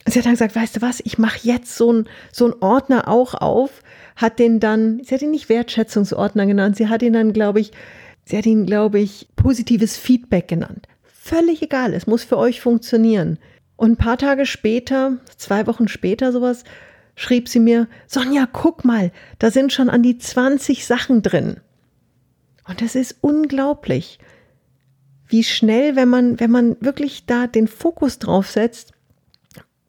sie 0.05 0.19
hat 0.19 0.25
dann 0.25 0.36
gesagt, 0.36 0.55
weißt 0.55 0.77
du 0.77 0.81
was, 0.81 1.01
ich 1.03 1.17
mache 1.17 1.39
jetzt 1.43 1.75
so 1.75 1.89
einen 1.89 2.05
so 2.31 2.55
Ordner 2.62 3.09
auch 3.09 3.33
auf, 3.33 3.83
hat 4.15 4.39
den 4.39 4.62
dann, 4.62 5.01
sie 5.03 5.13
hat 5.13 5.21
ihn 5.21 5.31
nicht 5.31 5.50
Wertschätzungsordner 5.50 6.45
genannt, 6.45 6.77
sie 6.77 6.88
hat 6.88 7.01
ihn 7.01 7.12
dann, 7.12 7.33
glaube 7.33 7.59
ich, 7.59 7.74
sie 8.24 8.38
hat 8.38 8.45
ihn, 8.45 8.65
glaube 8.65 9.01
ich, 9.01 9.27
positives 9.36 9.98
Feedback 9.98 10.48
genannt. 10.48 10.88
Völlig 11.03 11.62
egal, 11.62 11.93
es 11.93 12.07
muss 12.07 12.24
für 12.24 12.38
euch 12.38 12.62
funktionieren. 12.62 13.38
Und 13.79 13.91
ein 13.91 13.95
paar 13.95 14.17
Tage 14.17 14.45
später, 14.45 15.19
zwei 15.38 15.65
Wochen 15.65 15.88
später 15.88 16.33
sowas, 16.33 16.65
schrieb 17.15 17.48
sie 17.48 17.62
mir, 17.62 17.88
Sonja, 18.07 18.45
guck 18.51 18.83
mal, 18.83 19.13
da 19.39 19.51
sind 19.51 19.71
schon 19.71 19.89
an 19.89 20.03
die 20.03 20.17
20 20.17 20.86
Sachen 20.86 21.21
drin. 21.21 21.62
Und 22.67 22.81
das 22.81 22.95
ist 22.95 23.15
unglaublich, 23.21 24.19
wie 25.27 25.45
schnell, 25.45 25.95
wenn 25.95 26.09
man, 26.09 26.41
wenn 26.41 26.51
man 26.51 26.75
wirklich 26.81 27.25
da 27.25 27.48
den 27.48 27.69
Fokus 27.69 28.19
drauf 28.19 28.51
setzt, 28.51 28.91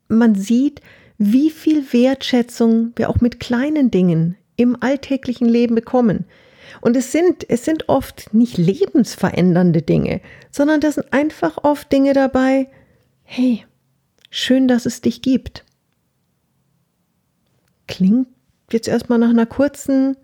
man 0.06 0.36
sieht, 0.36 0.80
wie 1.18 1.50
viel 1.50 1.92
Wertschätzung 1.92 2.92
wir 2.94 3.10
auch 3.10 3.20
mit 3.20 3.40
kleinen 3.40 3.90
Dingen 3.90 4.36
im 4.54 4.80
alltäglichen 4.80 5.48
Leben 5.48 5.74
bekommen. 5.74 6.26
Und 6.80 6.96
es 6.96 7.10
sind, 7.10 7.44
es 7.50 7.64
sind 7.64 7.88
oft 7.88 8.32
nicht 8.32 8.56
lebensverändernde 8.56 9.82
Dinge, 9.82 10.20
sondern 10.52 10.80
da 10.80 10.92
sind 10.92 11.12
einfach 11.12 11.64
oft 11.64 11.90
Dinge 11.90 12.12
dabei, 12.12 12.68
hey, 13.24 13.64
schön, 14.30 14.68
dass 14.68 14.86
es 14.86 15.00
dich 15.00 15.22
gibt. 15.22 15.64
Klingt 17.86 18.28
jetzt 18.72 18.88
erstmal 18.88 19.18
nach 19.18 19.30
einer 19.30 19.46
kurzen 19.46 20.16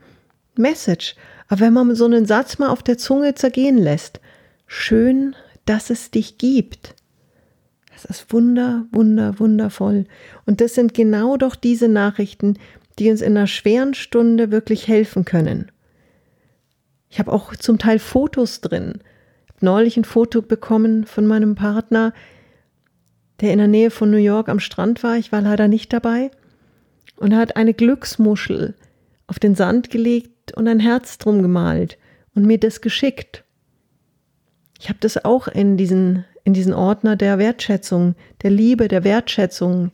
Message, 0.56 1.16
aber 1.48 1.60
wenn 1.60 1.72
man 1.72 1.94
so 1.94 2.04
einen 2.04 2.26
Satz 2.26 2.58
mal 2.58 2.68
auf 2.68 2.82
der 2.82 2.96
Zunge 2.98 3.34
zergehen 3.34 3.78
lässt, 3.78 4.20
schön, 4.66 5.34
dass 5.64 5.90
es 5.90 6.10
dich 6.10 6.38
gibt. 6.38 6.94
Das 7.92 8.04
ist 8.04 8.32
wunder, 8.32 8.86
wunder, 8.92 9.38
wundervoll. 9.38 10.04
Und 10.44 10.60
das 10.60 10.74
sind 10.74 10.94
genau 10.94 11.36
doch 11.36 11.56
diese 11.56 11.88
Nachrichten, 11.88 12.58
die 12.98 13.10
uns 13.10 13.20
in 13.20 13.36
einer 13.36 13.46
schweren 13.46 13.94
Stunde 13.94 14.50
wirklich 14.50 14.88
helfen 14.88 15.24
können. 15.24 15.70
Ich 17.08 17.18
habe 17.18 17.32
auch 17.32 17.54
zum 17.56 17.78
Teil 17.78 17.98
Fotos 17.98 18.60
drin. 18.60 19.00
Ich 19.46 19.54
habe 19.54 19.64
neulich 19.64 19.96
ein 19.96 20.04
Foto 20.04 20.42
bekommen 20.42 21.06
von 21.06 21.26
meinem 21.26 21.54
Partner, 21.54 22.12
der 23.40 23.52
in 23.52 23.58
der 23.58 23.68
Nähe 23.68 23.90
von 23.90 24.10
New 24.10 24.16
York 24.16 24.48
am 24.48 24.60
Strand 24.60 25.02
war. 25.02 25.16
Ich 25.16 25.32
war 25.32 25.40
leider 25.40 25.68
nicht 25.68 25.92
dabei. 25.92 26.30
Und 27.16 27.34
hat 27.34 27.56
eine 27.56 27.72
Glücksmuschel 27.72 28.74
auf 29.26 29.38
den 29.38 29.54
Sand 29.54 29.90
gelegt 29.90 30.52
und 30.52 30.68
ein 30.68 30.80
Herz 30.80 31.18
drum 31.18 31.40
gemalt 31.40 31.96
und 32.34 32.44
mir 32.44 32.58
das 32.58 32.82
geschickt. 32.82 33.42
Ich 34.78 34.88
habe 34.88 34.98
das 35.00 35.24
auch 35.24 35.48
in 35.48 35.76
diesen 35.76 36.24
in 36.46 36.52
diesen 36.52 36.74
Ordner 36.74 37.16
der 37.16 37.40
Wertschätzung, 37.40 38.14
der 38.42 38.50
Liebe, 38.50 38.86
der 38.86 39.02
Wertschätzung 39.02 39.90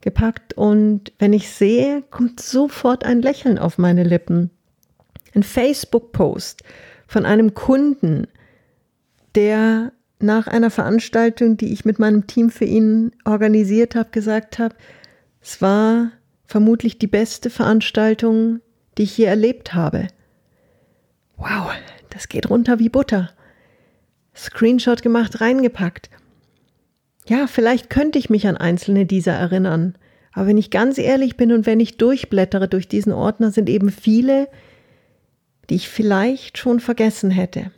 gepackt 0.00 0.54
und 0.54 1.12
wenn 1.18 1.34
ich 1.34 1.50
sehe, 1.50 2.02
kommt 2.10 2.40
sofort 2.40 3.04
ein 3.04 3.20
Lächeln 3.20 3.58
auf 3.58 3.76
meine 3.76 4.02
Lippen. 4.02 4.50
Ein 5.34 5.42
Facebook-Post 5.42 6.62
von 7.06 7.26
einem 7.26 7.52
Kunden, 7.52 8.26
der 9.34 9.92
nach 10.22 10.46
einer 10.46 10.70
Veranstaltung, 10.70 11.56
die 11.56 11.72
ich 11.72 11.84
mit 11.84 11.98
meinem 11.98 12.26
Team 12.26 12.50
für 12.50 12.64
ihn 12.64 13.12
organisiert 13.24 13.94
habe, 13.94 14.10
gesagt 14.10 14.58
habe, 14.58 14.74
es 15.40 15.60
war 15.60 16.12
vermutlich 16.46 16.98
die 16.98 17.06
beste 17.06 17.50
Veranstaltung, 17.50 18.60
die 18.98 19.04
ich 19.04 19.18
je 19.18 19.24
erlebt 19.24 19.74
habe. 19.74 20.08
Wow, 21.36 21.72
das 22.10 22.28
geht 22.28 22.50
runter 22.50 22.78
wie 22.78 22.88
Butter. 22.88 23.30
Screenshot 24.34 25.02
gemacht, 25.02 25.40
reingepackt. 25.40 26.10
Ja, 27.26 27.46
vielleicht 27.46 27.90
könnte 27.90 28.18
ich 28.18 28.30
mich 28.30 28.46
an 28.46 28.56
einzelne 28.56 29.06
dieser 29.06 29.32
erinnern. 29.32 29.96
Aber 30.32 30.46
wenn 30.46 30.58
ich 30.58 30.70
ganz 30.70 30.98
ehrlich 30.98 31.36
bin 31.36 31.52
und 31.52 31.66
wenn 31.66 31.80
ich 31.80 31.98
durchblättere 31.98 32.68
durch 32.68 32.88
diesen 32.88 33.12
Ordner, 33.12 33.50
sind 33.50 33.68
eben 33.68 33.90
viele, 33.90 34.48
die 35.68 35.76
ich 35.76 35.88
vielleicht 35.88 36.58
schon 36.58 36.80
vergessen 36.80 37.30
hätte. 37.30 37.70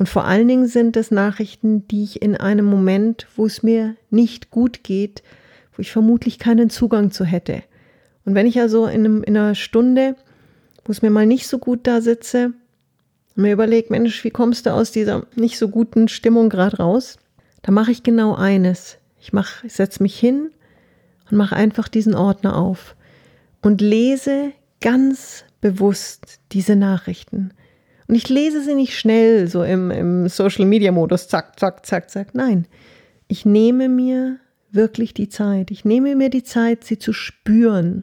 Und 0.00 0.08
vor 0.08 0.24
allen 0.24 0.48
Dingen 0.48 0.66
sind 0.66 0.96
es 0.96 1.10
Nachrichten, 1.10 1.86
die 1.88 2.04
ich 2.04 2.22
in 2.22 2.34
einem 2.34 2.64
Moment, 2.64 3.26
wo 3.36 3.44
es 3.44 3.62
mir 3.62 3.96
nicht 4.08 4.50
gut 4.50 4.82
geht, 4.82 5.22
wo 5.76 5.82
ich 5.82 5.92
vermutlich 5.92 6.38
keinen 6.38 6.70
Zugang 6.70 7.10
zu 7.10 7.26
hätte. 7.26 7.62
Und 8.24 8.34
wenn 8.34 8.46
ich 8.46 8.58
also 8.58 8.86
in, 8.86 9.04
einem, 9.04 9.22
in 9.22 9.36
einer 9.36 9.54
Stunde, 9.54 10.16
wo 10.86 10.92
es 10.92 11.02
mir 11.02 11.10
mal 11.10 11.26
nicht 11.26 11.46
so 11.46 11.58
gut 11.58 11.80
da 11.82 12.00
sitze, 12.00 12.54
mir 13.34 13.52
überlege, 13.52 13.88
Mensch, 13.90 14.24
wie 14.24 14.30
kommst 14.30 14.64
du 14.64 14.72
aus 14.72 14.90
dieser 14.90 15.26
nicht 15.34 15.58
so 15.58 15.68
guten 15.68 16.08
Stimmung 16.08 16.48
gerade 16.48 16.78
raus? 16.78 17.18
Da 17.60 17.70
mache 17.70 17.92
ich 17.92 18.02
genau 18.02 18.34
eines. 18.34 18.96
Ich 19.20 19.32
ich 19.34 19.72
setze 19.74 20.02
mich 20.02 20.18
hin 20.18 20.50
und 21.30 21.36
mache 21.36 21.56
einfach 21.56 21.88
diesen 21.88 22.14
Ordner 22.14 22.56
auf 22.56 22.96
und 23.60 23.82
lese 23.82 24.52
ganz 24.80 25.44
bewusst 25.60 26.40
diese 26.52 26.74
Nachrichten. 26.74 27.52
Und 28.10 28.16
ich 28.16 28.28
lese 28.28 28.60
sie 28.60 28.74
nicht 28.74 28.98
schnell, 28.98 29.46
so 29.46 29.62
im, 29.62 29.92
im 29.92 30.28
Social 30.28 30.64
Media 30.64 30.90
Modus, 30.90 31.28
zack, 31.28 31.60
zack, 31.60 31.86
zack, 31.86 32.10
zack. 32.10 32.34
Nein, 32.34 32.66
ich 33.28 33.46
nehme 33.46 33.88
mir 33.88 34.40
wirklich 34.72 35.14
die 35.14 35.28
Zeit. 35.28 35.70
Ich 35.70 35.84
nehme 35.84 36.16
mir 36.16 36.28
die 36.28 36.42
Zeit, 36.42 36.82
sie 36.82 36.98
zu 36.98 37.12
spüren. 37.12 38.02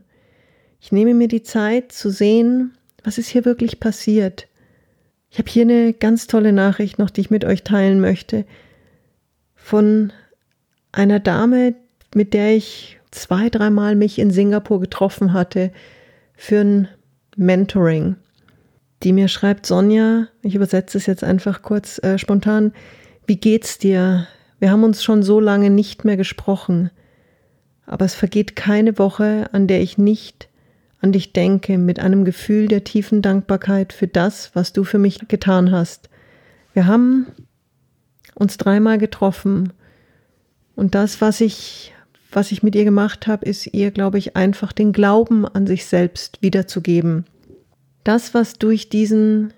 Ich 0.80 0.94
nehme 0.94 1.14
mir 1.14 1.28
die 1.28 1.44
Zeit 1.44 1.92
zu 1.92 2.10
sehen, 2.10 2.78
was 3.04 3.18
ist 3.18 3.28
hier 3.28 3.44
wirklich 3.44 3.82
passiert. 3.82 4.48
Ich 5.30 5.40
habe 5.40 5.50
hier 5.50 5.64
eine 5.64 5.92
ganz 5.92 6.28
tolle 6.28 6.54
Nachricht 6.54 7.00
noch, 7.00 7.10
die 7.10 7.20
ich 7.20 7.30
mit 7.30 7.44
euch 7.44 7.66
teilen 7.66 8.00
möchte. 8.00 8.46
Von 9.56 10.14
einer 10.94 11.20
Dame, 11.20 11.76
mit 12.16 12.34
der 12.34 12.56
ich 12.56 12.98
zwei, 13.12 13.50
dreimal 13.50 13.98
mich 13.98 14.20
in 14.20 14.32
Singapur 14.32 14.80
getroffen 14.80 15.34
hatte 15.34 15.74
für 16.34 16.62
ein 16.62 16.88
Mentoring, 17.36 18.16
die 19.04 19.14
mir 19.14 19.28
schreibt, 19.28 19.66
Sonja, 19.66 20.28
ich 20.42 20.56
übersetze 20.56 20.98
es 20.98 21.06
jetzt 21.06 21.24
einfach 21.24 21.62
kurz 21.62 22.02
äh, 22.04 22.18
spontan, 22.18 22.74
wie 23.26 23.38
geht's 23.38 23.78
dir? 23.78 24.28
Wir 24.60 24.72
haben 24.72 24.84
uns 24.84 25.04
schon 25.04 25.22
so 25.22 25.40
lange 25.40 25.70
nicht 25.70 26.06
mehr 26.06 26.18
gesprochen, 26.18 26.90
aber 27.86 28.06
es 28.06 28.16
vergeht 28.16 28.56
keine 28.56 28.98
Woche, 28.98 29.50
an 29.52 29.68
der 29.68 29.82
ich 29.82 29.98
nicht 29.98 30.50
an 31.00 31.12
dich 31.12 31.34
denke 31.34 31.78
mit 31.78 32.00
einem 32.00 32.26
Gefühl 32.26 32.68
der 32.68 32.84
tiefen 32.84 33.22
Dankbarkeit 33.22 33.94
für 33.94 34.08
das, 34.08 34.52
was 34.56 34.74
du 34.74 34.84
für 34.84 34.98
mich 34.98 35.28
getan 35.28 35.72
hast. 35.72 36.10
Wir 36.74 36.88
haben 36.88 37.28
uns 38.34 38.58
dreimal 38.58 38.98
getroffen 38.98 39.74
und 40.76 40.96
das, 40.96 41.22
was 41.22 41.42
ich, 41.42 41.94
was 42.32 42.52
ich 42.52 42.64
mit 42.64 42.76
ihr 42.76 42.84
gemacht 42.84 43.28
habe, 43.28 43.46
ist 43.46 43.68
ihr, 43.68 43.92
glaube 43.92 44.18
ich, 44.18 44.36
einfach 44.36 44.74
den 44.74 44.92
Glauben 44.92 45.46
an 45.46 45.68
sich 45.68 45.86
selbst 45.86 46.42
wiederzugeben. 46.42 47.26
Das, 48.08 48.34
was 48.34 48.54
durch 48.54 48.88
diesen 48.88 49.52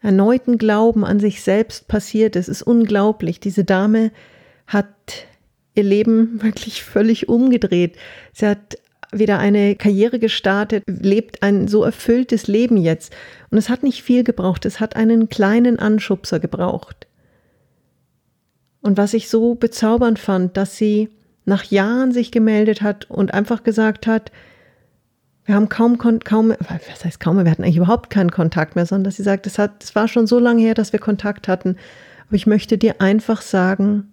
erneuten 0.00 0.58
Glauben 0.58 1.04
an 1.04 1.20
sich 1.20 1.42
selbst 1.42 1.86
passiert 1.86 2.34
ist, 2.34 2.48
ist 2.48 2.62
unglaublich. 2.62 3.38
Diese 3.38 3.62
Dame 3.62 4.10
hat 4.66 4.88
ihr 5.76 5.84
Leben 5.84 6.42
wirklich 6.42 6.82
völlig 6.82 7.28
umgedreht. 7.28 7.96
Sie 8.32 8.48
hat 8.48 8.78
wieder 9.12 9.38
eine 9.38 9.76
Karriere 9.76 10.18
gestartet, 10.18 10.82
lebt 10.88 11.44
ein 11.44 11.68
so 11.68 11.84
erfülltes 11.84 12.48
Leben 12.48 12.78
jetzt. 12.78 13.14
Und 13.52 13.58
es 13.58 13.68
hat 13.68 13.84
nicht 13.84 14.02
viel 14.02 14.24
gebraucht, 14.24 14.66
es 14.66 14.80
hat 14.80 14.96
einen 14.96 15.28
kleinen 15.28 15.78
Anschubser 15.78 16.40
gebraucht. 16.40 17.06
Und 18.80 18.98
was 18.98 19.14
ich 19.14 19.28
so 19.28 19.54
bezaubernd 19.54 20.18
fand, 20.18 20.56
dass 20.56 20.76
sie 20.76 21.10
nach 21.44 21.62
Jahren 21.62 22.10
sich 22.10 22.32
gemeldet 22.32 22.82
hat 22.82 23.08
und 23.08 23.32
einfach 23.32 23.62
gesagt 23.62 24.08
hat, 24.08 24.32
wir 25.46 25.54
haben 25.54 25.68
kaum, 25.68 25.98
kaum, 25.98 26.54
was 26.68 27.04
heißt 27.04 27.20
kaum, 27.20 27.42
wir 27.42 27.50
hatten 27.50 27.64
eigentlich 27.64 27.76
überhaupt 27.76 28.08
keinen 28.10 28.30
Kontakt 28.30 28.76
mehr, 28.76 28.86
sondern 28.86 29.12
sie 29.12 29.22
sagt, 29.22 29.46
es 29.46 29.58
hat, 29.58 29.82
es 29.82 29.94
war 29.94 30.08
schon 30.08 30.26
so 30.26 30.38
lange 30.38 30.62
her, 30.62 30.74
dass 30.74 30.92
wir 30.92 31.00
Kontakt 31.00 31.48
hatten. 31.48 31.76
Aber 32.26 32.36
ich 32.36 32.46
möchte 32.46 32.78
dir 32.78 33.00
einfach 33.00 33.42
sagen, 33.42 34.12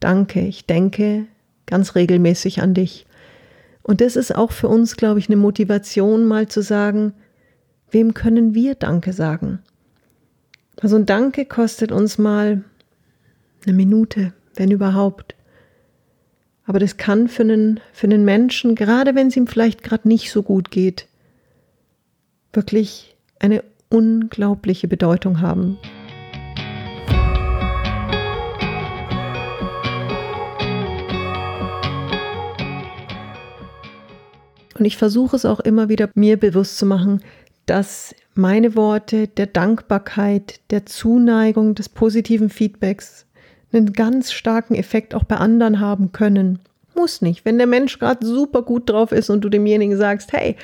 danke, 0.00 0.40
ich 0.40 0.66
denke 0.66 1.26
ganz 1.66 1.94
regelmäßig 1.94 2.62
an 2.62 2.74
dich. 2.74 3.06
Und 3.82 4.00
das 4.00 4.16
ist 4.16 4.34
auch 4.34 4.52
für 4.52 4.68
uns, 4.68 4.96
glaube 4.96 5.20
ich, 5.20 5.28
eine 5.28 5.36
Motivation, 5.36 6.24
mal 6.24 6.48
zu 6.48 6.62
sagen, 6.62 7.14
wem 7.90 8.14
können 8.14 8.54
wir 8.54 8.74
Danke 8.74 9.12
sagen? 9.12 9.60
Also 10.80 10.96
ein 10.96 11.06
Danke 11.06 11.44
kostet 11.44 11.92
uns 11.92 12.18
mal 12.18 12.64
eine 13.64 13.76
Minute, 13.76 14.32
wenn 14.54 14.70
überhaupt. 14.70 15.36
Aber 16.64 16.78
das 16.78 16.96
kann 16.96 17.28
für 17.28 17.42
einen, 17.42 17.80
für 17.92 18.06
einen 18.06 18.24
Menschen, 18.24 18.74
gerade 18.74 19.14
wenn 19.14 19.28
es 19.28 19.36
ihm 19.36 19.46
vielleicht 19.46 19.82
gerade 19.82 20.06
nicht 20.06 20.30
so 20.30 20.42
gut 20.42 20.70
geht, 20.70 21.06
wirklich 22.52 23.16
eine 23.40 23.64
unglaubliche 23.88 24.88
Bedeutung 24.88 25.40
haben. 25.40 25.78
Und 34.78 34.86
ich 34.86 34.96
versuche 34.96 35.36
es 35.36 35.44
auch 35.44 35.60
immer 35.60 35.88
wieder 35.88 36.10
mir 36.14 36.36
bewusst 36.38 36.78
zu 36.78 36.86
machen, 36.86 37.22
dass 37.66 38.14
meine 38.34 38.74
Worte 38.74 39.28
der 39.28 39.46
Dankbarkeit, 39.46 40.60
der 40.70 40.86
Zuneigung, 40.86 41.74
des 41.74 41.88
positiven 41.88 42.50
Feedbacks 42.50 43.26
einen 43.72 43.92
ganz 43.92 44.32
starken 44.32 44.74
Effekt 44.74 45.14
auch 45.14 45.24
bei 45.24 45.36
anderen 45.36 45.80
haben 45.80 46.12
können. 46.12 46.58
Muss 46.94 47.22
nicht. 47.22 47.44
Wenn 47.44 47.58
der 47.58 47.66
Mensch 47.66 47.98
gerade 47.98 48.26
super 48.26 48.62
gut 48.62 48.90
drauf 48.90 49.12
ist 49.12 49.30
und 49.30 49.42
du 49.42 49.48
demjenigen 49.48 49.96
sagst, 49.96 50.32
hey, 50.32 50.56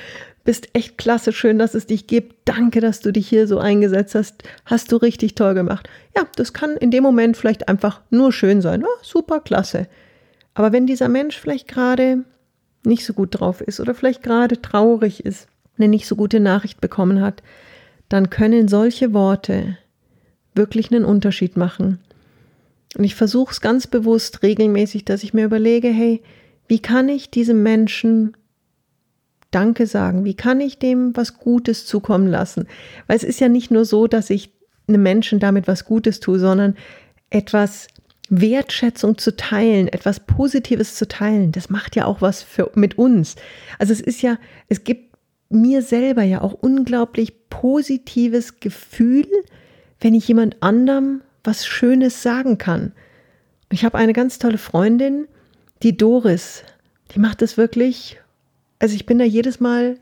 bist 0.44 0.68
echt 0.72 0.96
klasse, 0.96 1.32
schön, 1.32 1.58
dass 1.58 1.74
es 1.74 1.86
dich 1.86 2.06
gibt. 2.06 2.36
Danke, 2.46 2.80
dass 2.80 3.00
du 3.00 3.12
dich 3.12 3.28
hier 3.28 3.46
so 3.46 3.58
eingesetzt 3.58 4.14
hast. 4.14 4.42
Hast 4.64 4.92
du 4.92 4.96
richtig 4.96 5.34
toll 5.34 5.54
gemacht. 5.54 5.88
Ja, 6.16 6.24
das 6.36 6.52
kann 6.52 6.76
in 6.76 6.90
dem 6.90 7.02
Moment 7.02 7.36
vielleicht 7.36 7.68
einfach 7.68 8.00
nur 8.10 8.32
schön 8.32 8.62
sein. 8.62 8.84
Oh, 8.84 9.02
super, 9.02 9.40
klasse. 9.40 9.88
Aber 10.54 10.72
wenn 10.72 10.86
dieser 10.86 11.08
Mensch 11.08 11.38
vielleicht 11.38 11.68
gerade 11.68 12.24
nicht 12.84 13.04
so 13.04 13.12
gut 13.12 13.38
drauf 13.38 13.60
ist 13.60 13.78
oder 13.80 13.94
vielleicht 13.94 14.22
gerade 14.22 14.60
traurig 14.60 15.24
ist, 15.24 15.48
eine 15.76 15.88
nicht 15.88 16.06
so 16.06 16.16
gute 16.16 16.40
Nachricht 16.40 16.80
bekommen 16.80 17.20
hat, 17.20 17.42
dann 18.08 18.30
können 18.30 18.68
solche 18.68 19.12
Worte 19.12 19.76
wirklich 20.54 20.90
einen 20.90 21.04
Unterschied 21.04 21.56
machen. 21.56 22.00
Und 22.96 23.04
ich 23.04 23.14
versuche 23.14 23.52
es 23.52 23.60
ganz 23.60 23.86
bewusst 23.86 24.42
regelmäßig, 24.42 25.04
dass 25.04 25.22
ich 25.22 25.34
mir 25.34 25.44
überlege, 25.44 25.88
hey, 25.88 26.22
wie 26.68 26.80
kann 26.80 27.08
ich 27.08 27.30
diesem 27.30 27.62
Menschen 27.62 28.36
Danke 29.50 29.86
sagen? 29.86 30.24
Wie 30.24 30.34
kann 30.34 30.60
ich 30.60 30.78
dem 30.78 31.16
was 31.16 31.38
Gutes 31.38 31.86
zukommen 31.86 32.26
lassen? 32.26 32.66
Weil 33.06 33.16
es 33.16 33.24
ist 33.24 33.40
ja 33.40 33.48
nicht 33.48 33.70
nur 33.70 33.84
so, 33.84 34.06
dass 34.06 34.30
ich 34.30 34.52
einem 34.86 35.02
Menschen 35.02 35.38
damit 35.38 35.68
was 35.68 35.84
Gutes 35.84 36.20
tue, 36.20 36.38
sondern 36.38 36.76
etwas 37.30 37.88
Wertschätzung 38.30 39.16
zu 39.16 39.36
teilen, 39.36 39.88
etwas 39.88 40.20
Positives 40.20 40.94
zu 40.94 41.08
teilen, 41.08 41.52
das 41.52 41.70
macht 41.70 41.96
ja 41.96 42.04
auch 42.04 42.20
was 42.20 42.42
für, 42.42 42.70
mit 42.74 42.98
uns. 42.98 43.36
Also 43.78 43.92
es 43.92 44.00
ist 44.00 44.22
ja, 44.22 44.38
es 44.68 44.84
gibt 44.84 45.16
mir 45.48 45.82
selber 45.82 46.22
ja 46.22 46.42
auch 46.42 46.52
unglaublich 46.52 47.48
positives 47.48 48.60
Gefühl, 48.60 49.26
wenn 50.00 50.14
ich 50.14 50.28
jemand 50.28 50.62
anderem 50.62 51.22
was 51.48 51.66
Schönes 51.66 52.22
sagen 52.22 52.58
kann. 52.58 52.92
Ich 53.70 53.82
habe 53.82 53.96
eine 53.96 54.12
ganz 54.12 54.38
tolle 54.38 54.58
Freundin, 54.58 55.26
die 55.82 55.96
Doris, 55.96 56.62
die 57.12 57.18
macht 57.18 57.40
es 57.40 57.56
wirklich, 57.56 58.20
also 58.78 58.94
ich 58.94 59.06
bin 59.06 59.18
da 59.18 59.24
jedes 59.24 59.58
Mal 59.58 59.96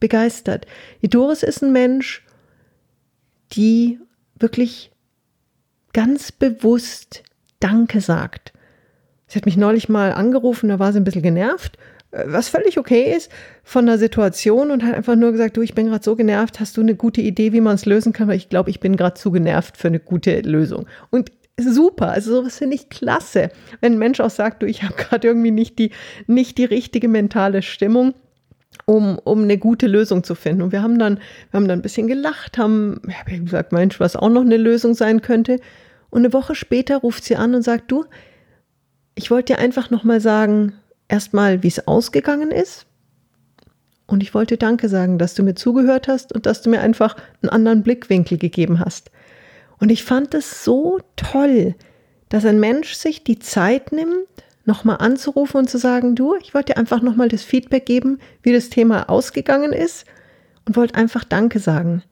begeistert. 0.00 0.66
Die 1.00 1.08
Doris 1.08 1.44
ist 1.44 1.62
ein 1.62 1.72
Mensch, 1.72 2.26
die 3.52 4.00
wirklich 4.36 4.90
ganz 5.92 6.32
bewusst 6.32 7.22
Danke 7.60 8.00
sagt. 8.00 8.52
Sie 9.28 9.38
hat 9.38 9.46
mich 9.46 9.56
neulich 9.56 9.88
mal 9.88 10.12
angerufen, 10.12 10.68
da 10.68 10.80
war 10.80 10.92
sie 10.92 10.98
ein 10.98 11.04
bisschen 11.04 11.22
genervt, 11.22 11.78
was 12.26 12.48
völlig 12.48 12.78
okay 12.78 13.14
ist 13.16 13.30
von 13.62 13.86
der 13.86 13.98
Situation 13.98 14.70
und 14.70 14.84
hat 14.84 14.94
einfach 14.94 15.16
nur 15.16 15.32
gesagt, 15.32 15.56
du, 15.56 15.62
ich 15.62 15.74
bin 15.74 15.88
gerade 15.88 16.04
so 16.04 16.16
genervt, 16.16 16.60
hast 16.60 16.76
du 16.76 16.80
eine 16.80 16.94
gute 16.94 17.20
Idee, 17.20 17.52
wie 17.52 17.60
man 17.60 17.74
es 17.74 17.86
lösen 17.86 18.12
kann? 18.12 18.28
Weil 18.28 18.36
ich 18.36 18.48
glaube, 18.48 18.70
ich 18.70 18.80
bin 18.80 18.96
gerade 18.96 19.14
zu 19.14 19.30
genervt 19.30 19.76
für 19.76 19.88
eine 19.88 20.00
gute 20.00 20.40
Lösung. 20.40 20.86
Und 21.10 21.32
super, 21.58 22.10
also 22.10 22.36
sowas 22.36 22.58
finde 22.58 22.76
ich 22.76 22.88
klasse, 22.88 23.50
wenn 23.80 23.94
ein 23.94 23.98
Mensch 23.98 24.20
auch 24.20 24.30
sagt, 24.30 24.62
du, 24.62 24.66
ich 24.66 24.82
habe 24.82 24.94
gerade 24.94 25.28
irgendwie 25.28 25.50
nicht 25.50 25.78
die, 25.78 25.90
nicht 26.26 26.58
die 26.58 26.64
richtige 26.64 27.08
mentale 27.08 27.62
Stimmung. 27.62 28.14
Um, 28.86 29.20
um 29.22 29.44
eine 29.44 29.56
gute 29.56 29.86
Lösung 29.86 30.24
zu 30.24 30.34
finden. 30.34 30.60
Und 30.60 30.72
wir 30.72 30.82
haben 30.82 30.98
dann, 30.98 31.20
wir 31.50 31.58
haben 31.58 31.68
dann 31.68 31.78
ein 31.78 31.82
bisschen 31.82 32.08
gelacht, 32.08 32.58
haben, 32.58 33.00
habe 33.20 33.38
gesagt, 33.38 33.70
Mensch, 33.70 34.00
was 34.00 34.16
auch 34.16 34.28
noch 34.28 34.40
eine 34.40 34.56
Lösung 34.56 34.94
sein 34.94 35.22
könnte. 35.22 35.60
Und 36.10 36.22
eine 36.22 36.32
Woche 36.32 36.56
später 36.56 36.96
ruft 36.96 37.22
sie 37.22 37.36
an 37.36 37.54
und 37.54 37.62
sagt, 37.62 37.92
du, 37.92 38.04
ich 39.14 39.30
wollte 39.30 39.52
dir 39.52 39.60
einfach 39.60 39.90
nochmal 39.90 40.20
sagen, 40.20 40.72
erstmal, 41.08 41.62
wie 41.62 41.68
es 41.68 41.86
ausgegangen 41.86 42.50
ist. 42.50 42.86
Und 44.06 44.22
ich 44.22 44.34
wollte 44.34 44.56
Danke 44.56 44.88
sagen, 44.88 45.18
dass 45.18 45.34
du 45.34 45.42
mir 45.42 45.54
zugehört 45.54 46.08
hast 46.08 46.34
und 46.34 46.46
dass 46.46 46.62
du 46.62 46.70
mir 46.70 46.80
einfach 46.80 47.16
einen 47.42 47.50
anderen 47.50 47.82
Blickwinkel 47.82 48.38
gegeben 48.38 48.80
hast. 48.80 49.10
Und 49.78 49.90
ich 49.90 50.04
fand 50.04 50.34
es 50.34 50.64
so 50.64 50.98
toll, 51.16 51.74
dass 52.28 52.44
ein 52.44 52.60
Mensch 52.60 52.94
sich 52.94 53.24
die 53.24 53.38
Zeit 53.38 53.92
nimmt, 53.92 54.28
nochmal 54.66 54.98
anzurufen 54.98 55.58
und 55.58 55.70
zu 55.70 55.78
sagen, 55.78 56.14
du, 56.14 56.34
ich 56.36 56.54
wollte 56.54 56.72
dir 56.72 56.78
einfach 56.78 57.02
nochmal 57.02 57.28
das 57.28 57.42
Feedback 57.42 57.86
geben, 57.86 58.18
wie 58.42 58.52
das 58.52 58.70
Thema 58.70 59.08
ausgegangen 59.10 59.72
ist 59.72 60.06
und 60.64 60.76
wollte 60.76 60.94
einfach 60.94 61.24
Danke 61.24 61.58
sagen. 61.58 62.02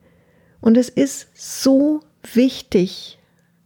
Und 0.61 0.77
es 0.77 0.89
ist 0.89 1.29
so 1.33 2.01
wichtig, 2.33 3.19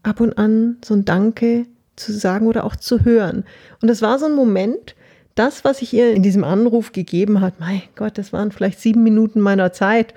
ab 0.04 0.20
und 0.20 0.38
an 0.38 0.78
so 0.84 0.94
ein 0.94 1.06
Danke 1.06 1.66
zu 1.96 2.14
sagen 2.14 2.48
oder 2.48 2.64
auch 2.64 2.76
zu 2.76 3.04
hören. 3.04 3.44
Und 3.82 3.90
es 3.90 4.02
war 4.02 4.20
so 4.20 4.26
ein 4.26 4.36
Moment, 4.36 4.96
das, 5.38 5.64
was 5.64 5.82
ich 5.82 5.94
ihr 5.94 6.14
in 6.14 6.24
diesem 6.24 6.44
Anruf 6.44 6.92
gegeben 6.92 7.42
hat, 7.42 7.60
mein 7.60 7.82
Gott, 7.96 8.18
das 8.18 8.34
waren 8.34 8.52
vielleicht 8.52 8.80
sieben 8.80 9.04
Minuten 9.04 9.40
meiner 9.40 9.72
Zeit 9.72 10.14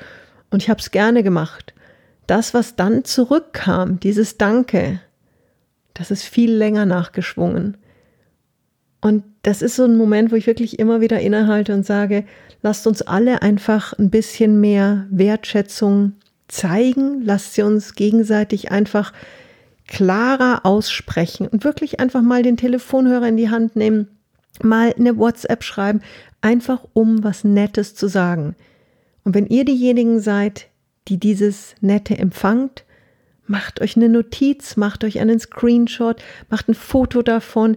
und 0.50 0.62
ich 0.62 0.70
habe 0.70 0.80
es 0.80 0.90
gerne 0.90 1.22
gemacht. 1.22 1.74
Das, 2.26 2.54
was 2.54 2.76
dann 2.76 3.04
zurückkam, 3.04 4.00
dieses 4.00 4.38
Danke, 4.38 5.00
das 5.94 6.10
ist 6.10 6.24
viel 6.24 6.52
länger 6.52 6.86
nachgeschwungen. 6.86 7.76
Und 9.00 9.24
das 9.42 9.62
ist 9.62 9.76
so 9.76 9.84
ein 9.84 9.96
Moment, 9.96 10.30
wo 10.30 10.36
ich 10.36 10.46
wirklich 10.46 10.78
immer 10.78 11.00
wieder 11.00 11.20
innehalte 11.20 11.74
und 11.74 11.86
sage, 11.86 12.24
lasst 12.62 12.86
uns 12.86 13.02
alle 13.02 13.42
einfach 13.42 13.98
ein 13.98 14.10
bisschen 14.10 14.60
mehr 14.60 15.06
Wertschätzung 15.10 16.12
zeigen, 16.48 17.22
lasst 17.22 17.54
sie 17.54 17.62
uns 17.62 17.94
gegenseitig 17.94 18.70
einfach 18.70 19.12
klarer 19.86 20.60
aussprechen 20.64 21.48
und 21.48 21.64
wirklich 21.64 21.98
einfach 21.98 22.22
mal 22.22 22.42
den 22.42 22.56
Telefonhörer 22.56 23.28
in 23.28 23.36
die 23.36 23.50
Hand 23.50 23.76
nehmen, 23.76 24.08
mal 24.62 24.94
eine 24.98 25.16
WhatsApp 25.16 25.64
schreiben, 25.64 26.00
einfach 26.40 26.84
um 26.92 27.24
was 27.24 27.44
Nettes 27.44 27.94
zu 27.94 28.08
sagen. 28.08 28.56
Und 29.24 29.34
wenn 29.34 29.46
ihr 29.46 29.64
diejenigen 29.64 30.20
seid, 30.20 30.68
die 31.08 31.18
dieses 31.18 31.74
Nette 31.80 32.16
empfangt, 32.18 32.84
macht 33.46 33.80
euch 33.80 33.96
eine 33.96 34.08
Notiz, 34.08 34.76
macht 34.76 35.04
euch 35.04 35.20
einen 35.20 35.40
Screenshot, 35.40 36.22
macht 36.48 36.68
ein 36.68 36.74
Foto 36.74 37.22
davon, 37.22 37.76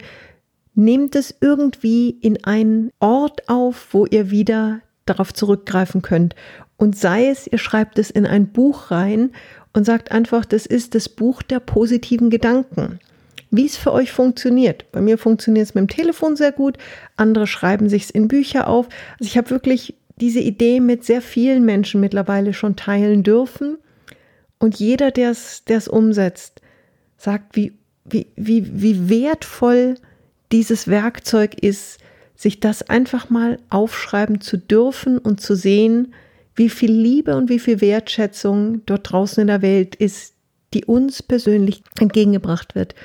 Nehmt 0.76 1.16
es 1.16 1.36
irgendwie 1.40 2.10
in 2.10 2.44
einen 2.46 2.92
Ort 3.00 3.48
auf, 3.48 3.90
wo 3.92 4.06
ihr 4.08 4.32
wieder 4.32 4.82
darauf 5.06 5.34
zurückgreifen 5.34 6.02
könnt. 6.02 6.36
Und 6.78 6.98
sei 6.98 7.28
es, 7.28 7.46
ihr 7.46 7.60
schreibt 7.60 8.00
es 8.00 8.10
in 8.10 8.26
ein 8.26 8.48
Buch 8.48 8.90
rein 8.90 9.32
und 9.74 9.86
sagt 9.86 10.12
einfach, 10.12 10.46
das 10.46 10.66
ist 10.66 10.96
das 10.96 11.10
Buch 11.10 11.44
der 11.44 11.60
positiven 11.60 12.30
Gedanken. 12.32 13.00
Wie 13.56 13.68
es 13.68 13.78
für 13.78 13.94
euch 13.94 14.12
funktioniert. 14.12 14.92
Bei 14.92 15.00
mir 15.00 15.20
funktioniert 15.20 15.68
es 15.68 15.76
mit 15.76 15.84
dem 15.84 15.88
Telefon 15.88 16.36
sehr 16.36 16.52
gut, 16.52 16.80
andere 17.18 17.46
schreiben 17.46 17.88
sich 17.88 18.06
es 18.06 18.10
in 18.10 18.28
Bücher 18.28 18.68
auf. 18.68 18.88
Also 19.20 19.30
ich 19.30 19.38
habe 19.38 19.52
wirklich 19.52 19.94
diese 20.20 20.40
Idee 20.40 20.80
mit 20.80 21.04
sehr 21.04 21.22
vielen 21.22 21.64
Menschen 21.64 22.02
mittlerweile 22.02 22.54
schon 22.54 22.76
teilen 22.76 23.22
dürfen. 23.22 23.78
Und 24.58 24.80
jeder, 24.80 25.12
der 25.12 25.30
es 25.30 25.88
umsetzt, 25.88 26.62
sagt, 27.16 27.56
wie, 27.56 27.74
wie, 28.06 28.26
wie, 28.36 28.82
wie 28.82 29.10
wertvoll 29.10 29.96
dieses 30.52 30.88
Werkzeug 30.88 31.54
ist, 31.62 32.00
sich 32.36 32.60
das 32.60 32.90
einfach 32.90 33.30
mal 33.30 33.60
aufschreiben 33.70 34.42
zu 34.42 34.58
dürfen 34.58 35.20
und 35.20 35.42
zu 35.42 35.56
sehen, 35.56 36.16
wie 36.56 36.70
viel 36.70 36.92
Liebe 36.92 37.36
und 37.36 37.50
wie 37.50 37.60
viel 37.60 37.82
Wertschätzung 37.82 38.84
dort 38.88 39.12
draußen 39.12 39.42
in 39.42 39.48
der 39.48 39.62
Welt 39.62 39.94
ist, 39.94 40.34
die 40.74 40.86
uns 40.86 41.22
persönlich 41.22 41.84
entgegengebracht 42.00 42.74
wird. 42.74 42.96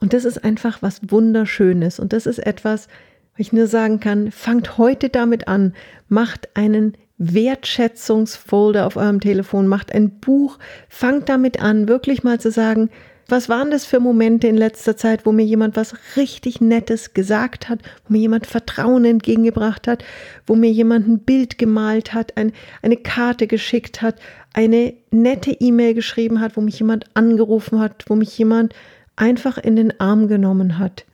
Und 0.00 0.12
das 0.12 0.24
ist 0.24 0.42
einfach 0.42 0.82
was 0.82 1.00
Wunderschönes. 1.08 2.00
Und 2.00 2.12
das 2.12 2.26
ist 2.26 2.38
etwas, 2.38 2.88
wo 3.36 3.40
ich 3.40 3.52
nur 3.52 3.66
sagen 3.66 4.00
kann, 4.00 4.32
fangt 4.32 4.78
heute 4.78 5.08
damit 5.08 5.46
an, 5.46 5.74
macht 6.08 6.48
einen 6.54 6.96
Wertschätzungsfolder 7.18 8.86
auf 8.86 8.96
eurem 8.96 9.20
Telefon, 9.20 9.66
macht 9.66 9.92
ein 9.94 10.18
Buch, 10.20 10.58
fangt 10.88 11.28
damit 11.28 11.60
an, 11.60 11.86
wirklich 11.86 12.22
mal 12.22 12.40
zu 12.40 12.50
sagen, 12.50 12.88
was 13.28 13.48
waren 13.48 13.70
das 13.70 13.86
für 13.86 14.00
Momente 14.00 14.48
in 14.48 14.56
letzter 14.56 14.96
Zeit, 14.96 15.24
wo 15.24 15.30
mir 15.30 15.44
jemand 15.44 15.76
was 15.76 15.94
richtig 16.16 16.60
Nettes 16.60 17.14
gesagt 17.14 17.68
hat, 17.68 17.80
wo 18.04 18.14
mir 18.14 18.18
jemand 18.18 18.46
Vertrauen 18.46 19.04
entgegengebracht 19.04 19.86
hat, 19.86 20.02
wo 20.46 20.56
mir 20.56 20.70
jemand 20.70 21.06
ein 21.06 21.20
Bild 21.20 21.56
gemalt 21.56 22.12
hat, 22.12 22.36
ein, 22.36 22.52
eine 22.82 22.96
Karte 22.96 23.46
geschickt 23.46 24.02
hat, 24.02 24.16
eine 24.52 24.94
nette 25.12 25.52
E-Mail 25.52 25.94
geschrieben 25.94 26.40
hat, 26.40 26.56
wo 26.56 26.60
mich 26.60 26.80
jemand 26.80 27.04
angerufen 27.14 27.78
hat, 27.78 28.04
wo 28.08 28.16
mich 28.16 28.36
jemand 28.36 28.74
einfach 29.20 29.58
in 29.58 29.76
den 29.76 30.00
Arm 30.00 30.28
genommen 30.28 30.78
hat, 30.78 31.04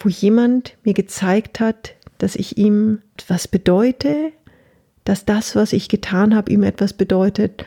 wo 0.00 0.08
jemand 0.08 0.76
mir 0.84 0.94
gezeigt 0.94 1.60
hat, 1.60 1.94
dass 2.18 2.34
ich 2.34 2.56
ihm 2.56 3.02
etwas 3.16 3.46
bedeute, 3.46 4.32
dass 5.04 5.24
das, 5.24 5.54
was 5.54 5.72
ich 5.72 5.88
getan 5.88 6.34
habe, 6.34 6.50
ihm 6.50 6.62
etwas 6.62 6.94
bedeutet 6.94 7.64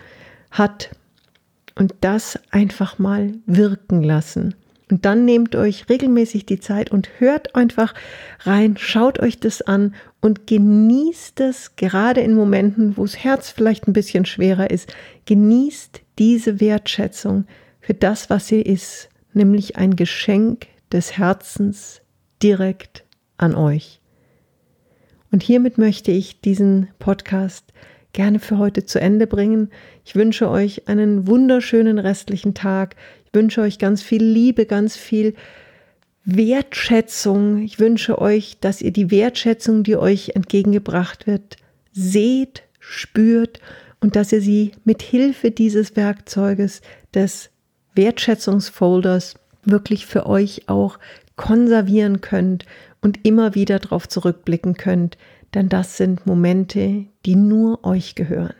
hat 0.49 0.89
und 1.75 1.93
das 2.01 2.39
einfach 2.49 2.97
mal 2.97 3.33
wirken 3.45 4.01
lassen. 4.01 4.55
Und 4.89 5.05
dann 5.05 5.25
nehmt 5.25 5.55
euch 5.55 5.89
regelmäßig 5.89 6.45
die 6.45 6.59
Zeit 6.59 6.91
und 6.91 7.09
hört 7.19 7.55
einfach 7.55 7.93
rein, 8.39 8.75
schaut 8.77 9.19
euch 9.19 9.39
das 9.39 9.61
an 9.61 9.93
und 10.21 10.47
genießt 10.47 11.41
es, 11.41 11.75
gerade 11.75 12.21
in 12.21 12.33
Momenten, 12.33 12.97
wo 12.97 13.03
das 13.03 13.17
Herz 13.17 13.51
vielleicht 13.51 13.87
ein 13.87 13.93
bisschen 13.93 14.25
schwerer 14.25 14.71
ist, 14.71 14.93
genießt 15.25 16.01
diese 16.17 16.59
Wertschätzung 16.61 17.45
für 17.81 17.93
das, 17.93 18.29
was 18.29 18.47
sie 18.47 18.61
ist, 18.61 19.09
nämlich 19.37 19.77
ein 19.77 19.95
Geschenk 19.95 20.67
des 20.91 21.17
Herzens 21.17 22.01
direkt 22.43 23.05
an 23.37 23.55
euch. 23.55 23.99
Und 25.31 25.43
hiermit 25.43 25.77
möchte 25.77 26.11
ich 26.11 26.41
diesen 26.41 26.89
Podcast 26.99 27.73
gerne 28.13 28.39
für 28.39 28.57
heute 28.57 28.85
zu 28.85 28.99
Ende 28.99 29.27
bringen. 29.27 29.69
Ich 30.05 30.15
wünsche 30.15 30.49
euch 30.49 30.87
einen 30.87 31.27
wunderschönen 31.27 31.99
restlichen 31.99 32.53
Tag. 32.53 32.95
Ich 33.25 33.33
wünsche 33.33 33.61
euch 33.61 33.77
ganz 33.77 34.01
viel 34.01 34.23
Liebe, 34.23 34.65
ganz 34.65 34.97
viel 34.97 35.35
Wertschätzung. 36.23 37.59
Ich 37.59 37.79
wünsche 37.79 38.19
euch, 38.19 38.59
dass 38.59 38.81
ihr 38.81 38.91
die 38.91 39.11
Wertschätzung, 39.11 39.83
die 39.83 39.97
euch 39.97 40.31
entgegengebracht 40.35 41.27
wird, 41.27 41.57
seht, 41.91 42.63
spürt 42.79 43.59
und 43.99 44.15
dass 44.15 44.31
ihr 44.31 44.41
sie 44.41 44.71
mit 44.83 45.01
Hilfe 45.01 45.51
dieses 45.51 45.95
Werkzeuges 45.95 46.81
des 47.13 47.49
Wertschätzungsfolders 47.97 49.35
wirklich 49.63 50.05
für 50.05 50.25
euch 50.25 50.69
auch 50.69 50.99
konservieren 51.35 52.21
könnt 52.21 52.65
und 53.01 53.25
immer 53.25 53.55
wieder 53.55 53.79
darauf 53.79 54.07
zurückblicken 54.07 54.75
könnt, 54.75 55.17
denn 55.53 55.69
das 55.69 55.97
sind 55.97 56.25
Momente, 56.25 57.05
die 57.25 57.35
nur 57.35 57.83
euch 57.83 58.15
gehören. 58.15 58.55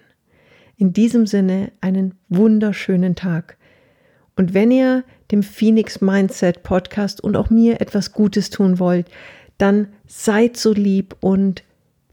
In 0.78 0.94
diesem 0.94 1.26
Sinne 1.26 1.72
einen 1.82 2.16
wunderschönen 2.30 3.16
Tag. 3.16 3.58
Und 4.36 4.54
wenn 4.54 4.70
ihr 4.70 5.04
dem 5.32 5.42
Phoenix 5.42 6.02
Mindset 6.02 6.64
Podcast 6.64 7.22
und 7.22 7.36
auch 7.36 7.50
mir 7.50 7.82
etwas 7.82 8.14
Gutes 8.14 8.52
tun 8.52 8.80
wollt, 8.80 9.08
dann 9.58 9.88
seid 10.06 10.56
so 10.56 10.72
lieb 10.72 11.16
und 11.20 11.64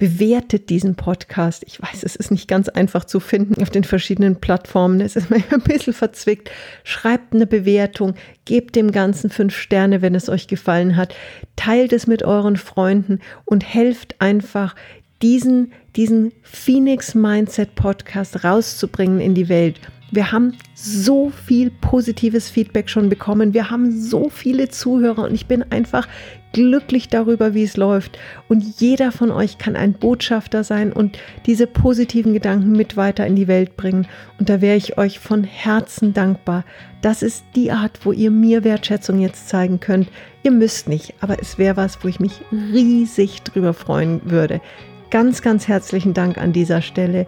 bewertet 0.05 0.69
diesen 0.69 0.97
Podcast. 0.97 1.65
Ich 1.67 1.81
weiß, 1.81 2.03
es 2.03 2.15
ist 2.15 2.31
nicht 2.31 2.47
ganz 2.47 2.69
einfach 2.69 3.07
zu 3.07 3.21
finden 3.21 3.63
auf 3.63 3.71
den 3.71 3.85
verschiedenen 3.85 4.37
Plattformen. 4.37 5.01
Es 5.01 5.17
ist 5.17 5.31
manchmal 5.31 5.61
ein 5.61 5.65
bisschen 5.65 5.95
verzwickt. 5.95 6.51
Schreibt 6.83 7.33
eine 7.33 7.47
Bewertung, 7.47 8.13
gebt 8.45 8.77
dem 8.77 8.93
Ganzen 8.93 9.31
fünf 9.31 9.57
Sterne, 9.57 10.03
wenn 10.03 10.15
es 10.15 10.29
euch 10.29 10.47
gefallen 10.47 10.97
hat. 10.97 11.15
Teilt 11.57 11.95
es 11.95 12.07
mit 12.07 12.23
euren 12.23 12.59
Freunden 12.59 13.21
und 13.47 13.65
helft 13.65 14.21
einfach, 14.21 14.75
diesen, 15.23 15.73
diesen 15.97 16.33
Phoenix 16.43 17.15
Mindset 17.15 17.75
Podcast 17.75 18.45
rauszubringen 18.45 19.21
in 19.21 19.35
die 19.35 19.49
Welt. 19.49 19.81
Wir 20.11 20.33
haben 20.33 20.59
so 20.75 21.31
viel 21.31 21.71
positives 21.71 22.51
Feedback 22.51 22.91
schon 22.91 23.09
bekommen. 23.09 23.55
Wir 23.55 23.71
haben 23.71 23.91
so 23.91 24.29
viele 24.29 24.69
Zuhörer 24.69 25.25
und 25.25 25.35
ich 25.35 25.47
bin 25.47 25.65
einfach 25.73 26.07
glücklich 26.55 27.09
darüber, 27.09 27.53
wie 27.53 27.65
es 27.65 27.77
läuft. 27.77 28.19
Und 28.49 28.81
jeder 28.81 29.13
von 29.13 29.31
euch 29.31 29.59
kann 29.59 29.77
ein 29.77 29.93
Botschafter 29.93 30.65
sein 30.65 30.93
und 30.93 31.19
diese 31.45 31.67
positiven 31.67 32.33
Gedanken 32.33 32.73
mit 32.73 32.97
weiter 32.97 33.27
in 33.27 33.37
die 33.37 33.49
Welt 33.49 33.77
bringen. 33.77 34.07
Und 34.39 34.49
da 34.49 34.63
wäre 34.63 34.77
ich 34.77 34.97
euch 34.97 35.19
von 35.19 35.45
Herzen 35.45 36.15
dankbar. 36.15 36.65
Das 37.03 37.23
ist 37.23 37.45
die 37.55 37.71
Art, 37.71 38.07
wo 38.07 38.13
ihr 38.13 38.31
mir 38.31 38.65
Wertschätzung 38.65 39.21
jetzt 39.21 39.49
zeigen 39.49 39.81
könnt. 39.81 40.09
Ihr 40.43 40.53
müsst 40.53 40.89
nicht, 40.89 41.13
aber 41.21 41.39
es 41.41 41.59
wäre 41.59 41.77
was, 41.77 42.03
wo 42.03 42.09
ich 42.09 42.21
mich 42.21 42.41
riesig 42.51 43.43
drüber 43.43 43.75
freuen 43.75 44.23
würde. 44.25 44.63
Ganz, 45.11 45.43
ganz 45.43 45.69
herzlichen 45.69 46.15
Dank 46.15 46.39
an 46.39 46.53
dieser 46.53 46.81
Stelle. 46.81 47.27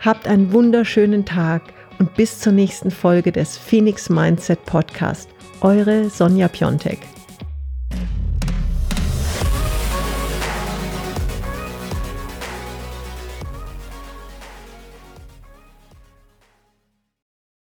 Habt 0.00 0.28
einen 0.28 0.52
wunderschönen 0.52 1.24
Tag 1.24 1.62
und 1.98 2.14
bis 2.14 2.40
zur 2.40 2.52
nächsten 2.52 2.90
Folge 2.90 3.32
des 3.32 3.56
Phoenix 3.56 4.10
Mindset 4.10 4.64
Podcast. 4.66 5.30
Eure 5.60 6.10
Sonja 6.10 6.48
Piontek. 6.48 6.98